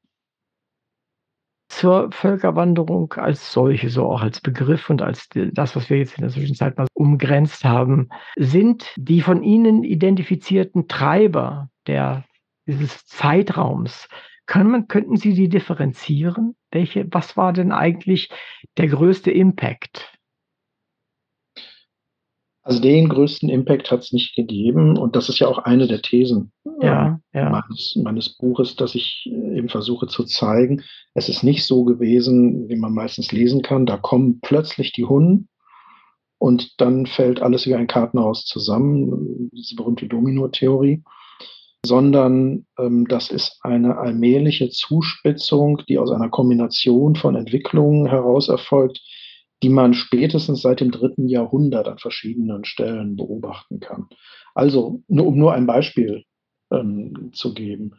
[1.69, 6.21] Zur Völkerwanderung als solche, so auch als Begriff und als das, was wir jetzt in
[6.21, 12.23] der Zwischenzeit mal umgrenzt haben, sind die von Ihnen identifizierten Treiber der,
[12.67, 14.07] dieses Zeitraums,
[14.45, 16.55] kann man, könnten Sie die differenzieren?
[16.71, 18.29] Welche, was war denn eigentlich
[18.77, 20.13] der größte Impact?
[22.61, 26.01] Also den größten Impact hat es nicht gegeben und das ist ja auch eine der
[26.01, 26.51] Thesen
[26.81, 27.49] ja, ja.
[27.49, 32.67] Meines, meines Buches, dass ich äh, eben versuche zu zeigen, es ist nicht so gewesen,
[32.67, 33.85] wie man meistens lesen kann.
[33.85, 35.47] Da kommen plötzlich die Hunden
[36.37, 41.03] und dann fällt alles wie ein Kartenhaus zusammen, diese berühmte Domino-Theorie,
[41.85, 49.01] sondern ähm, das ist eine allmähliche Zuspitzung, die aus einer Kombination von Entwicklungen heraus erfolgt,
[49.63, 54.07] die man spätestens seit dem dritten Jahrhundert an verschiedenen Stellen beobachten kann.
[54.53, 56.23] Also, nur, um nur ein Beispiel
[56.71, 57.95] ähm, zu geben.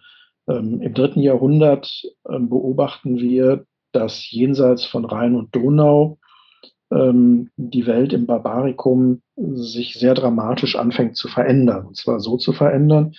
[0.48, 6.18] Ähm, Im dritten Jahrhundert ähm, beobachten wir, dass jenseits von Rhein und Donau
[6.92, 11.86] ähm, die Welt im Barbarikum sich sehr dramatisch anfängt zu verändern.
[11.86, 13.14] Und zwar so zu verändern,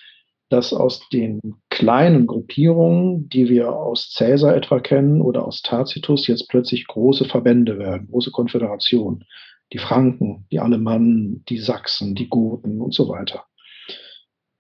[0.50, 6.48] dass aus den kleinen Gruppierungen, die wir aus Caesar etwa kennen oder aus Tacitus, jetzt
[6.48, 9.26] plötzlich große Verbände werden, große Konföderationen.
[9.74, 13.44] Die Franken, die Alemannen, die Sachsen, die Goten und so weiter.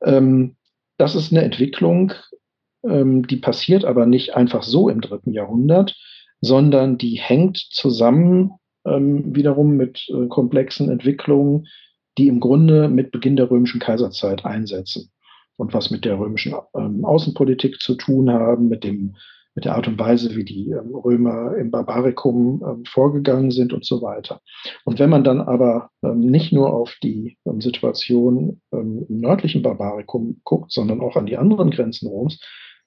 [0.01, 0.56] Ähm,
[0.97, 2.13] das ist eine Entwicklung,
[2.83, 5.95] ähm, die passiert aber nicht einfach so im dritten Jahrhundert,
[6.41, 8.53] sondern die hängt zusammen
[8.85, 11.67] ähm, wiederum mit äh, komplexen Entwicklungen,
[12.17, 15.11] die im Grunde mit Beginn der römischen Kaiserzeit einsetzen
[15.57, 19.15] und was mit der römischen ähm, Außenpolitik zu tun haben, mit dem
[19.57, 23.83] mit der Art und Weise, wie die ähm, Römer im Barbarikum ähm, vorgegangen sind und
[23.83, 24.39] so weiter.
[24.85, 30.71] Und wenn man dann aber ähm, nicht nur auf die Situation im nördlichen Barbarikum guckt,
[30.71, 32.39] sondern auch an die anderen Grenzen Roms,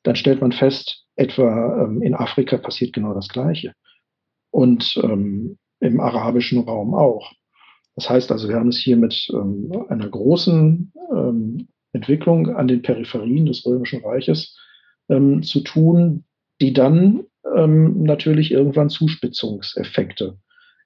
[0.04, 3.74] dann stellt man fest, etwa in Afrika passiert genau das Gleiche.
[4.50, 7.32] Und im arabischen Raum auch.
[7.96, 9.28] Das heißt also, wir haben es hier mit
[9.88, 10.92] einer großen
[11.92, 14.56] Entwicklung an den Peripherien des Römischen Reiches
[15.08, 16.24] zu tun,
[16.60, 17.24] die dann
[17.56, 20.38] ähm, natürlich irgendwann Zuspitzungseffekte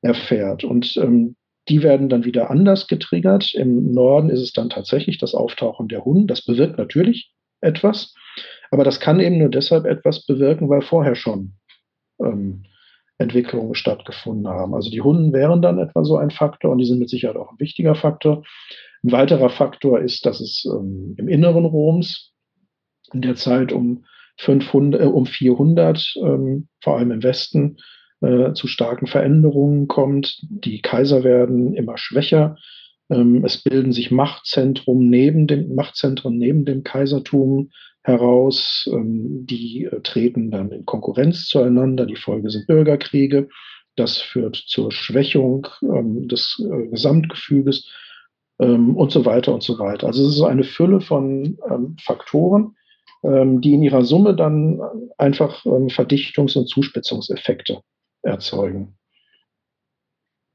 [0.02, 0.64] erfährt.
[0.64, 1.36] Und ähm,
[1.68, 3.54] die werden dann wieder anders getriggert.
[3.54, 6.26] Im Norden ist es dann tatsächlich das Auftauchen der Hunden.
[6.26, 8.14] Das bewirkt natürlich etwas,
[8.70, 11.54] aber das kann eben nur deshalb etwas bewirken, weil vorher schon
[12.20, 12.64] ähm,
[13.16, 14.74] Entwicklungen stattgefunden haben.
[14.74, 17.52] Also die Hunden wären dann etwa so ein Faktor und die sind mit Sicherheit auch
[17.52, 18.42] ein wichtiger Faktor.
[19.02, 22.32] Ein weiterer Faktor ist, dass es ähm, im Inneren Roms
[23.12, 24.04] in der Zeit um
[24.38, 27.76] 500, äh, um 400, ähm, vor allem im Westen,
[28.20, 30.38] äh, zu starken Veränderungen kommt.
[30.48, 32.56] Die Kaiser werden immer schwächer.
[33.10, 37.70] Ähm, es bilden sich Machtzentren neben dem, Machtzentren neben dem Kaisertum
[38.02, 38.88] heraus.
[38.92, 42.06] Ähm, die äh, treten dann in Konkurrenz zueinander.
[42.06, 43.48] Die Folge sind Bürgerkriege.
[43.96, 47.88] Das führt zur Schwächung ähm, des äh, Gesamtgefüges
[48.58, 50.06] ähm, und so weiter und so weiter.
[50.06, 52.76] Also es ist eine Fülle von ähm, Faktoren,
[53.24, 54.80] die in ihrer Summe dann
[55.16, 57.80] einfach ähm, Verdichtungs- und Zuspitzungseffekte
[58.22, 58.96] erzeugen.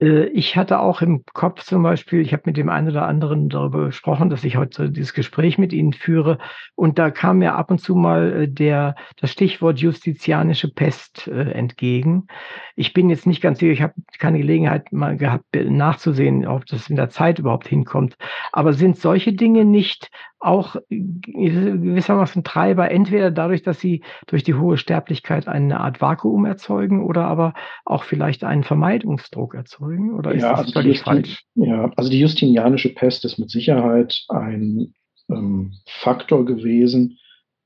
[0.02, 3.50] Äh, ich hatte auch im Kopf zum Beispiel, ich habe mit dem einen oder anderen
[3.50, 6.38] darüber gesprochen, dass ich heute dieses Gespräch mit Ihnen führe.
[6.76, 11.52] Und da kam mir ab und zu mal äh, der, das Stichwort justizianische Pest äh,
[11.52, 12.28] entgegen.
[12.76, 16.90] Ich bin jetzt nicht ganz sicher, ich habe keine Gelegenheit mal gehabt, nachzusehen, ob das
[16.90, 18.16] in der Zeit überhaupt hinkommt.
[18.52, 20.10] Aber sind solche Dinge nicht
[20.40, 27.04] auch gewissermaßen Treiber, entweder dadurch, dass sie durch die hohe Sterblichkeit eine Art Vakuum erzeugen
[27.04, 27.54] oder aber
[27.86, 30.14] auch vielleicht einen Vermeidungsdruck erzeugen?
[30.14, 31.44] Oder ist ja, das also völlig falsch?
[31.56, 34.94] Ja, also die justinianische Pest ist mit Sicherheit ein
[35.30, 37.18] ähm, Faktor gewesen,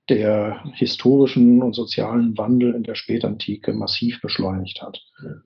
[0.10, 5.02] der historischen und sozialen Wandel in der Spätantike massiv beschleunigt hat.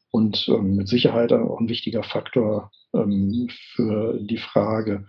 [0.10, 5.06] Und ähm, mit Sicherheit auch ein wichtiger Faktor ähm, für die Frage,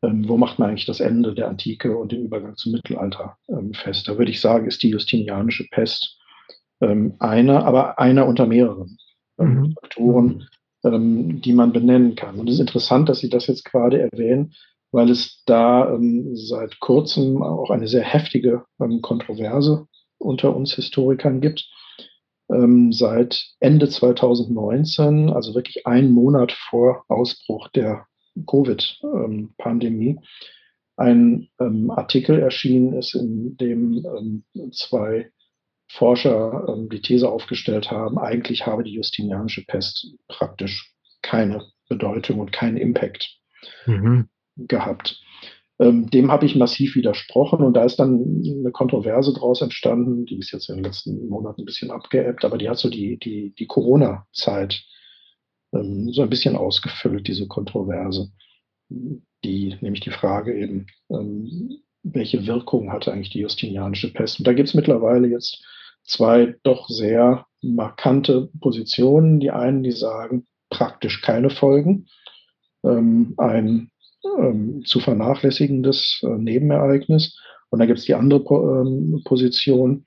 [0.00, 4.08] wo macht man eigentlich das Ende der Antike und den Übergang zum Mittelalter ähm, fest?
[4.08, 6.18] Da würde ich sagen, ist die justinianische Pest
[6.80, 8.98] ähm, einer, aber einer unter mehreren
[9.38, 9.72] ähm, mhm.
[9.80, 10.48] Faktoren,
[10.84, 12.38] ähm, die man benennen kann.
[12.38, 14.54] Und es ist interessant, dass Sie das jetzt gerade erwähnen,
[14.92, 18.64] weil es da ähm, seit kurzem auch eine sehr heftige
[19.02, 19.86] Kontroverse
[20.18, 21.68] unter uns Historikern gibt.
[22.90, 28.06] seit Ende 2019, also wirklich einen Monat vor Ausbruch der
[28.46, 30.18] Covid-Pandemie
[30.96, 35.30] ein ähm, Artikel erschienen ist, in dem ähm, zwei
[35.86, 40.92] Forscher ähm, die These aufgestellt haben, eigentlich habe die Justinianische Pest praktisch
[41.22, 43.38] keine Bedeutung und keinen Impact
[43.86, 44.28] mhm.
[44.56, 45.20] gehabt.
[45.78, 50.38] Ähm, dem habe ich massiv widersprochen und da ist dann eine Kontroverse daraus entstanden, die
[50.38, 53.54] ist jetzt in den letzten Monaten ein bisschen abgeebbt, aber die hat so die, die,
[53.56, 54.82] die Corona-Zeit
[55.72, 58.30] ähm, so ein bisschen ausgefüllt, diese Kontroverse.
[59.44, 64.38] Die, nämlich die Frage eben, ähm, welche Wirkung hatte eigentlich die Justinianische Pest?
[64.38, 65.64] Und da gibt es mittlerweile jetzt
[66.04, 69.40] zwei doch sehr markante Positionen.
[69.40, 72.06] Die einen, die sagen, praktisch keine Folgen.
[72.84, 73.90] ähm, ein
[74.38, 77.38] ähm, zu vernachlässigendes äh, Nebenereignis.
[77.70, 80.06] Und dann gibt es die andere po ähm, Position,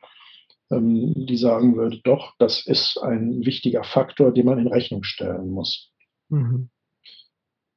[0.72, 5.92] die sagen würde, doch, das ist ein wichtiger Faktor, den man in Rechnung stellen muss.
[6.30, 6.70] Mhm.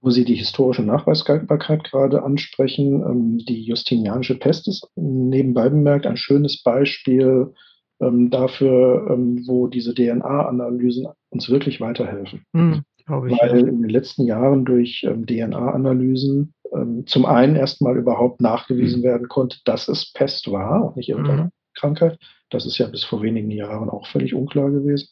[0.00, 6.16] Wo Sie die historische Nachweisbarkeit gerade ansprechen, ähm, die Justinianische Pest ist nebenbei bemerkt ein
[6.16, 7.52] schönes Beispiel
[8.00, 12.44] ähm, dafür, ähm, wo diese DNA-Analysen uns wirklich weiterhelfen.
[12.52, 12.82] Mhm.
[13.06, 19.04] Weil in den letzten Jahren durch ähm, DNA-Analysen ähm, zum einen erstmal überhaupt nachgewiesen mhm.
[19.04, 21.50] werden konnte, dass es Pest war und nicht irgendeine mhm.
[21.74, 22.18] Krankheit.
[22.50, 25.08] Das ist ja bis vor wenigen Jahren auch völlig unklar gewesen.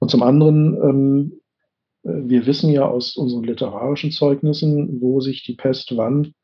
[0.00, 1.40] Und zum anderen, ähm,
[2.04, 6.34] äh, wir wissen ja aus unseren literarischen Zeugnissen, wo sich die Pest wann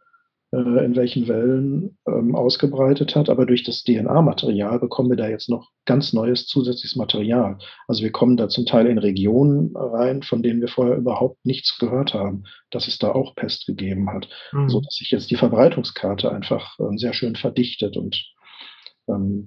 [0.51, 3.29] äh, in welchen Wellen ähm, ausgebreitet hat.
[3.29, 7.59] Aber durch das DNA-Material bekommen wir da jetzt noch ganz neues zusätzliches Material.
[7.87, 11.77] Also wir kommen da zum Teil in Regionen rein, von denen wir vorher überhaupt nichts
[11.79, 14.29] gehört haben, dass es da auch Pest gegeben hat.
[14.53, 14.71] Mhm.
[14.71, 18.17] So dass sich jetzt die Verbreitungskarte einfach äh, sehr schön verdichtet und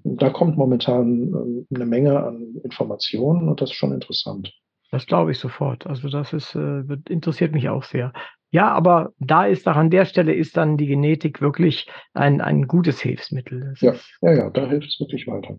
[0.03, 4.51] da kommt momentan ähm, eine Menge an Informationen und das ist schon interessant.
[4.91, 5.88] Das glaube ich sofort.
[5.88, 8.11] Also das ist, äh, interessiert mich auch sehr.
[8.49, 12.67] Ja, aber da ist doch an der Stelle ist dann die Genetik wirklich ein, ein
[12.67, 13.73] gutes Hilfsmittel.
[13.79, 15.57] ja, ja, ja, da hilft es wirklich weiter.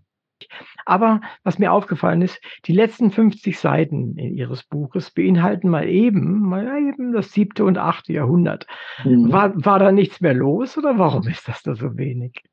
[0.85, 6.41] Aber was mir aufgefallen ist, die letzten 50 Seiten in Ihres Buches beinhalten mal eben,
[6.41, 8.67] mal eben das siebte und achte Jahrhundert.
[9.03, 9.31] Mhm.
[9.31, 12.43] War, war da nichts mehr los oder warum ist das da so wenig?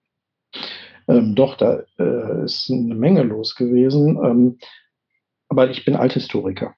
[1.08, 4.18] Ähm, doch, da äh, ist eine Menge los gewesen.
[4.22, 4.58] Ähm,
[5.48, 6.74] aber ich bin Althistoriker.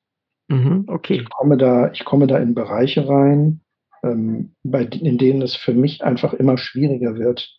[0.48, 1.20] Mhm, okay.
[1.20, 3.60] Ich komme, da, ich komme da in Bereiche rein,
[4.02, 7.58] ähm, bei, in denen es für mich einfach immer schwieriger wird,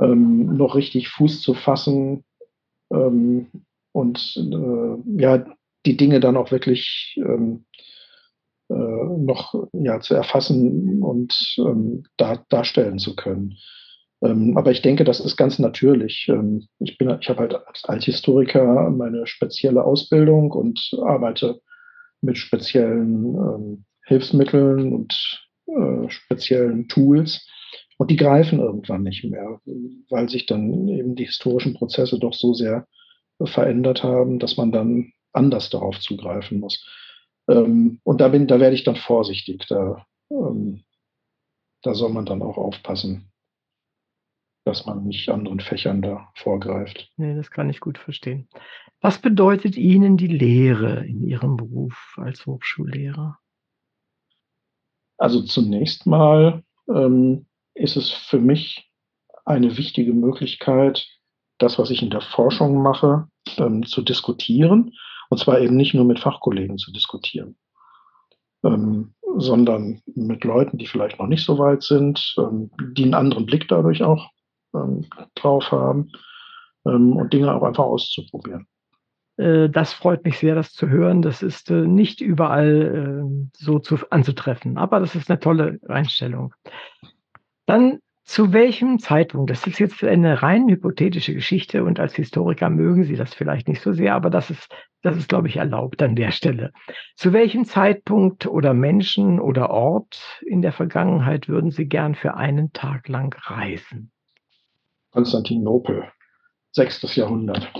[0.00, 2.24] ähm, noch richtig Fuß zu fassen
[2.92, 3.48] ähm,
[3.92, 5.44] und äh, ja,
[5.86, 7.64] die Dinge dann auch wirklich ähm,
[8.68, 13.56] äh, noch ja, zu erfassen und ähm, dar, darstellen zu können.
[14.22, 16.26] Ähm, aber ich denke, das ist ganz natürlich.
[16.28, 21.60] Ähm, ich bin, ich habe halt als Althistoriker meine spezielle Ausbildung und arbeite
[22.20, 27.46] mit speziellen ähm, Hilfsmitteln und äh, speziellen Tools.
[27.96, 29.60] Und die greifen irgendwann nicht mehr,
[30.08, 32.86] weil sich dann eben die historischen Prozesse doch so sehr
[33.42, 36.84] verändert haben, dass man dann anders darauf zugreifen muss.
[37.48, 39.64] Ähm, und da bin, da werde ich dann vorsichtig.
[39.68, 40.84] Da, ähm,
[41.82, 43.27] da soll man dann auch aufpassen,
[44.68, 47.10] dass man nicht anderen Fächern da vorgreift.
[47.16, 48.48] Nee, das kann ich gut verstehen.
[49.00, 53.38] Was bedeutet Ihnen die Lehre in Ihrem Beruf als Hochschullehrer?
[55.16, 56.62] Also zunächst mal
[56.94, 58.90] ähm, ist es für mich
[59.46, 61.06] eine wichtige Möglichkeit,
[61.56, 63.26] das, was ich in der Forschung mache,
[63.56, 64.92] ähm, zu diskutieren.
[65.30, 67.56] Und zwar eben nicht nur mit Fachkollegen zu diskutieren,
[68.64, 73.46] ähm, sondern mit Leuten, die vielleicht noch nicht so weit sind, ähm, die einen anderen
[73.46, 74.30] Blick dadurch auch
[74.74, 76.10] ähm, drauf haben
[76.86, 78.66] ähm, und Dinge auch einfach auszuprobieren.
[79.38, 81.22] Äh, das freut mich sehr, das zu hören.
[81.22, 86.54] Das ist äh, nicht überall äh, so zu, anzutreffen, aber das ist eine tolle Einstellung.
[87.66, 93.04] Dann zu welchem Zeitpunkt, das ist jetzt eine rein hypothetische Geschichte und als Historiker mögen
[93.04, 94.70] Sie das vielleicht nicht so sehr, aber das ist,
[95.00, 96.72] das ist, glaube ich, erlaubt an der Stelle.
[97.16, 102.74] Zu welchem Zeitpunkt oder Menschen oder Ort in der Vergangenheit würden Sie gern für einen
[102.74, 104.12] Tag lang reisen?
[105.10, 106.04] Konstantinopel,
[106.72, 107.72] sechstes Jahrhundert.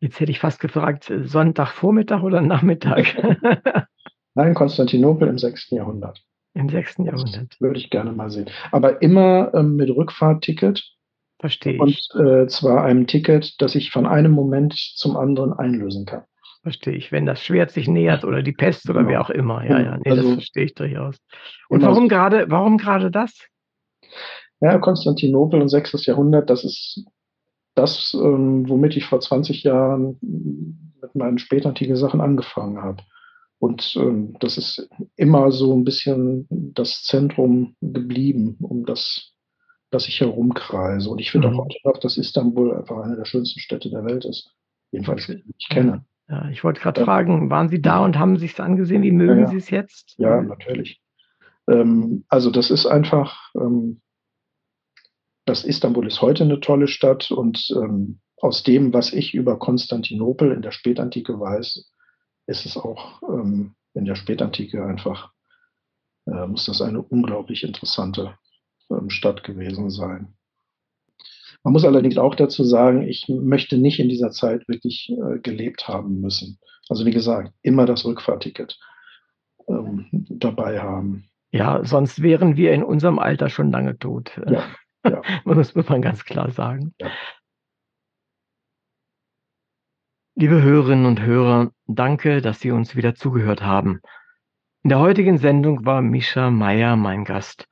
[0.00, 3.16] Jetzt hätte ich fast gefragt, Sonntagvormittag oder Nachmittag?
[4.34, 5.70] Nein, Konstantinopel im 6.
[5.70, 6.22] Jahrhundert.
[6.52, 6.98] Im 6.
[6.98, 7.50] Jahrhundert.
[7.50, 8.50] Das würde ich gerne mal sehen.
[8.70, 10.84] Aber immer ähm, mit Rückfahrtticket.
[11.38, 11.80] Verstehe ich.
[12.14, 16.24] Und äh, zwar einem Ticket, das ich von einem Moment zum anderen einlösen kann.
[16.62, 17.12] Verstehe ich.
[17.12, 19.10] Wenn das Schwert sich nähert oder die Pest oder genau.
[19.10, 19.64] wer auch immer.
[19.64, 21.16] Ja, ja, nee, also, das verstehe ich durchaus.
[21.68, 23.46] Und warum gerade, warum gerade das?
[24.60, 26.06] Ja, Konstantinopel und 6.
[26.06, 27.04] Jahrhundert, das ist
[27.74, 30.18] das, ähm, womit ich vor 20 Jahren
[31.00, 33.02] mit meinen spätantiken Sachen angefangen habe.
[33.58, 39.34] Und ähm, das ist immer so ein bisschen das Zentrum geblieben, um das,
[39.90, 41.10] das ich herumkreise.
[41.10, 41.60] Und ich finde mhm.
[41.60, 44.54] auch heute noch, dass Istanbul einfach eine der schönsten Städte der Welt ist.
[44.90, 46.04] Jedenfalls, die ich kenne.
[46.28, 47.04] Ja, ich wollte gerade ja.
[47.04, 49.02] fragen, waren Sie da und haben Sie es angesehen?
[49.02, 50.14] Wie mögen ja, Sie es jetzt?
[50.18, 51.00] Ja, natürlich.
[51.68, 54.00] Ähm, also das ist einfach, ähm,
[55.46, 60.52] das Istanbul ist heute eine tolle Stadt und ähm, aus dem, was ich über Konstantinopel
[60.52, 61.90] in der Spätantike weiß,
[62.46, 65.32] ist es auch ähm, in der Spätantike einfach,
[66.26, 68.36] äh, muss das eine unglaublich interessante
[68.90, 70.34] ähm, Stadt gewesen sein.
[71.62, 75.88] Man muss allerdings auch dazu sagen, ich möchte nicht in dieser Zeit wirklich äh, gelebt
[75.88, 76.58] haben müssen.
[76.88, 78.78] Also wie gesagt, immer das Rückfahrticket.
[79.68, 81.28] ähm, dabei haben.
[81.50, 84.40] Ja, sonst wären wir in unserem Alter schon lange tot.
[84.48, 84.64] Ja,
[85.10, 85.22] ja.
[85.54, 86.94] Das muss man ganz klar sagen.
[87.00, 87.10] Ja.
[90.34, 94.00] Liebe Hörerinnen und Hörer, danke, dass Sie uns wieder zugehört haben.
[94.82, 97.68] In der heutigen Sendung war Mischa Meyer mein Gast.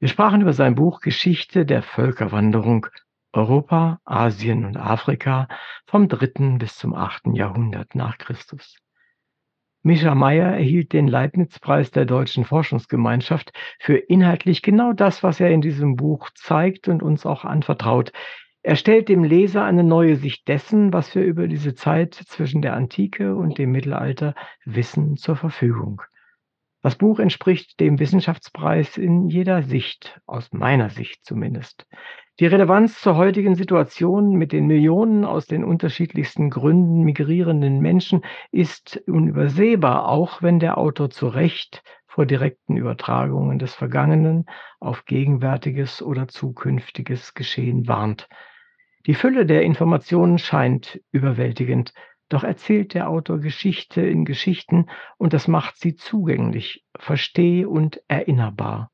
[0.00, 2.86] Wir sprachen über sein Buch Geschichte der Völkerwanderung
[3.32, 5.48] Europa, Asien und Afrika
[5.86, 8.78] vom dritten bis zum achten Jahrhundert nach Christus.
[9.82, 15.60] Mischa Meyer erhielt den Leibniz-Preis der Deutschen Forschungsgemeinschaft für inhaltlich genau das, was er in
[15.60, 18.12] diesem Buch zeigt und uns auch anvertraut.
[18.62, 22.74] Er stellt dem Leser eine neue Sicht dessen, was wir über diese Zeit zwischen der
[22.74, 24.34] Antike und dem Mittelalter
[24.64, 26.02] wissen, zur Verfügung.
[26.82, 31.86] Das Buch entspricht dem Wissenschaftspreis in jeder Sicht, aus meiner Sicht zumindest.
[32.40, 39.02] Die Relevanz zur heutigen Situation mit den Millionen aus den unterschiedlichsten Gründen migrierenden Menschen ist
[39.08, 44.46] unübersehbar, auch wenn der Autor zu Recht vor direkten Übertragungen des Vergangenen
[44.78, 48.28] auf gegenwärtiges oder zukünftiges Geschehen warnt.
[49.06, 51.92] Die Fülle der Informationen scheint überwältigend,
[52.28, 54.86] doch erzählt der Autor Geschichte in Geschichten
[55.16, 58.92] und das macht sie zugänglich, versteh- und erinnerbar.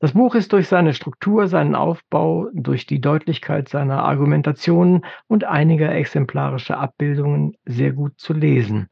[0.00, 5.92] Das Buch ist durch seine Struktur, seinen Aufbau, durch die Deutlichkeit seiner Argumentationen und einiger
[5.92, 8.88] exemplarischer Abbildungen sehr gut zu lesen.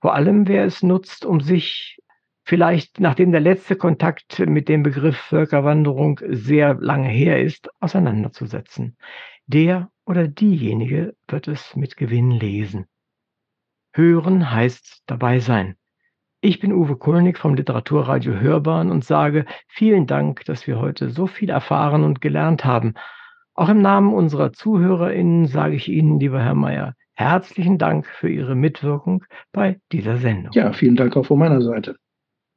[0.00, 2.00] Vor allem, wer es nutzt, um sich
[2.44, 8.96] vielleicht, nachdem der letzte Kontakt mit dem Begriff Völkerwanderung sehr lange her ist, auseinanderzusetzen.
[9.46, 12.86] Der oder diejenige wird es mit Gewinn lesen.
[13.94, 15.76] Hören heißt dabei sein.
[16.44, 21.26] Ich bin Uwe Kulnig vom Literaturradio Hörbahn und sage vielen Dank, dass wir heute so
[21.26, 22.92] viel erfahren und gelernt haben.
[23.54, 28.56] Auch im Namen unserer ZuhörerInnen sage ich Ihnen, lieber Herr Mayer, herzlichen Dank für Ihre
[28.56, 30.52] Mitwirkung bei dieser Sendung.
[30.52, 31.96] Ja, vielen Dank auch von meiner Seite.